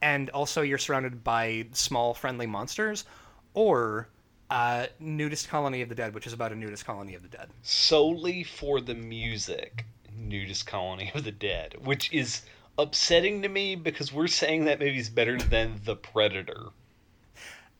[0.00, 3.04] and also you're surrounded by small friendly monsters,
[3.52, 4.08] or
[4.50, 7.48] uh, Nudist Colony of the Dead, which is about a nudist colony of the dead.
[7.62, 9.84] solely for the music
[10.16, 12.42] nudist colony of the dead which is
[12.78, 16.68] upsetting to me because we're saying that movie's better than the predator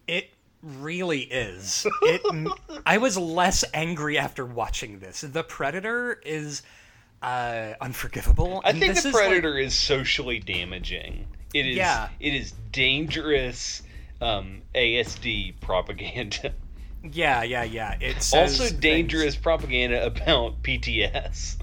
[0.07, 0.34] It
[0.65, 1.87] really is.
[2.03, 2.23] It.
[2.87, 5.21] I was less angry after watching this.
[5.21, 6.63] The Predator is
[7.23, 8.61] uh, unforgivable.
[8.65, 12.09] i think the is, like- predator is socially damaging it is Yeah.
[12.21, 13.81] it is dangerous
[14.21, 16.53] um, asd propaganda
[17.13, 17.97] yeah, yeah, yeah.
[18.01, 21.57] It's also things- dangerous propaganda about pts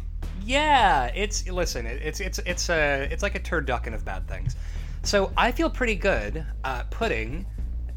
[0.43, 1.86] Yeah, it's listen.
[1.86, 4.56] It's it's it's a it's like a turducken of bad things.
[5.04, 7.45] So I feel pretty good uh, putting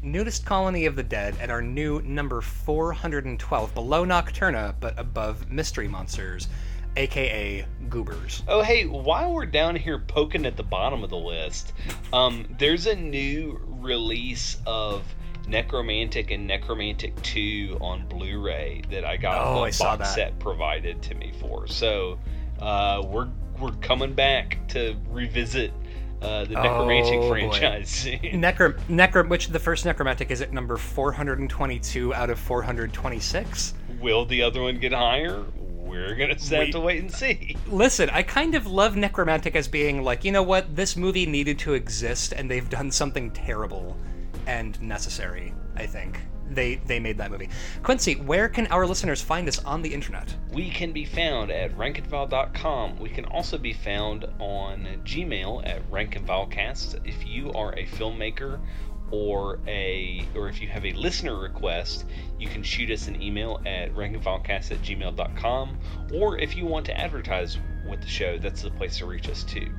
[0.05, 5.87] Nudist Colony of the Dead at our new number 412, below Nocturna but above Mystery
[5.87, 6.47] Monsters,
[6.95, 8.43] aka Goobers.
[8.47, 11.73] Oh, hey, while we're down here poking at the bottom of the list,
[12.13, 15.03] um, there's a new release of
[15.47, 20.13] Nekromantik and Nekromantik 2 on Blu ray that I got Oh, a I saw box
[20.13, 21.65] set provided to me for.
[21.65, 22.19] So
[22.59, 23.29] uh, we're,
[23.59, 25.73] we're coming back to revisit
[26.25, 28.19] uh, the Nekromantik Oh, franchise soon.
[28.19, 33.73] Necro, necro, which the first Nekromantik is at number 422 out of 426.
[33.99, 35.43] Will the other one get higher?
[35.55, 37.55] We're going to have to wait and see.
[37.67, 41.59] Listen, I kind of love Nekromantik as being like, you know what, this movie needed
[41.59, 43.95] to exist, and they've done something terrible
[44.47, 45.53] and necessary.
[45.75, 46.19] I think
[46.49, 47.49] they they made that movie.
[47.83, 50.35] Quincy, where can our listeners find us on the internet?
[50.51, 52.99] We can be found at rankandvile.com.
[52.99, 57.07] We can also be found on Gmail at rankandvilecast.
[57.07, 58.59] If you are a filmmaker
[59.11, 62.05] or a or if you have a listener request,
[62.39, 65.79] you can shoot us an email at rankandvilecast at gmail.com.
[66.13, 69.43] Or if you want to advertise with the show, that's the place to reach us
[69.43, 69.71] too.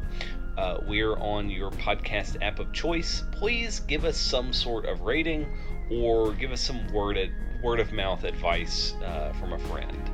[0.56, 3.24] Uh, we're on your podcast app of choice.
[3.32, 5.46] Please give us some sort of rating
[5.90, 7.30] or give us some word
[7.62, 10.10] word of mouth advice uh, from a friend.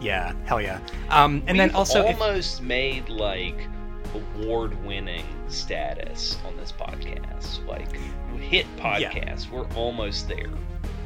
[0.00, 0.80] Yeah, hell yeah.
[1.10, 3.68] Um, and then We've also, if, almost made like
[4.38, 7.94] award-winning status on this podcast, like
[8.40, 9.50] hit podcast.
[9.50, 10.50] We're almost there.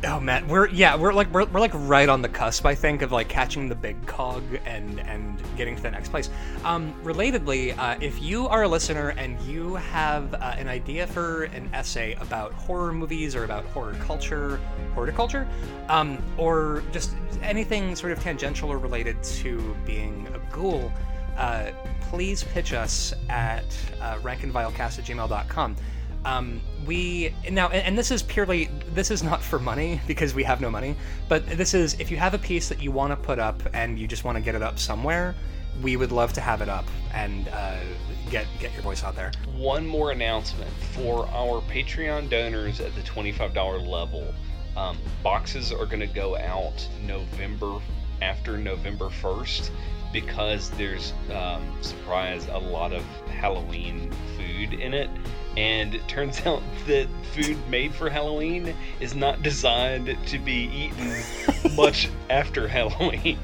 [0.05, 2.67] Oh man, we're yeah, we're like we're, we're like right on the cusp.
[2.67, 6.31] I think of like catching the big cog and and getting to the next place.
[6.65, 11.45] Um, relatedly, uh, if you are a listener and you have uh, an idea for
[11.45, 14.61] an essay about horror movies or about horror culture,
[14.95, 15.49] horticulture,
[15.89, 20.93] um, or just anything sort of tangential or related to being a ghoul,
[21.37, 21.71] uh,
[22.01, 23.65] please pitch us at
[24.01, 25.77] uh, rankandvilecast at gmail.com.
[26.25, 30.43] Um, we now, and, and this is purely, this is not for money because we
[30.45, 30.97] have no money,
[31.29, 33.99] but this is if you have a piece that you want to put up and
[33.99, 35.35] you just want to get it up somewhere,
[35.83, 37.77] we would love to have it up and uh,
[38.31, 39.33] get get your voice out there.
[39.57, 44.33] One more announcement for our Patreon donors at the twenty-five dollar level.
[44.77, 47.79] Um, boxes are going to go out November
[48.23, 49.71] after November first
[50.13, 55.11] because there's um, surprise a lot of Halloween food in it,
[55.57, 61.75] and it turns out that food made for Halloween is not designed to be eaten
[61.77, 63.39] much after Halloween.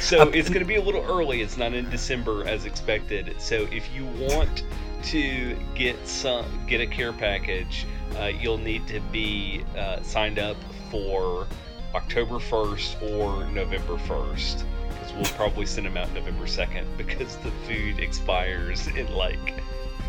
[0.00, 1.40] So it's going to be a little early.
[1.40, 3.34] It's not in December as expected.
[3.38, 4.64] So if you want
[5.04, 7.86] to get some get a care package,
[8.18, 10.56] uh, you'll need to be uh, signed up
[10.90, 11.46] for
[11.94, 14.64] October 1st or November 1st.
[14.90, 19.54] Because we'll probably send them out November 2nd because the food expires in like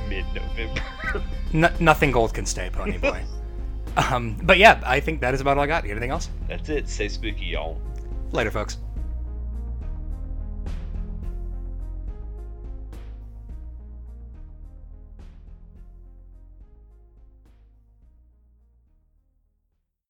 [0.10, 0.82] mid November.
[1.54, 3.24] N- nothing gold can stay, Pony Boy.
[3.98, 5.84] um, but yeah, I think that is about all I got.
[5.84, 6.30] Got anything else?
[6.48, 6.90] That's it.
[6.90, 7.80] Stay spooky, y'all.
[8.32, 8.78] Later, folks.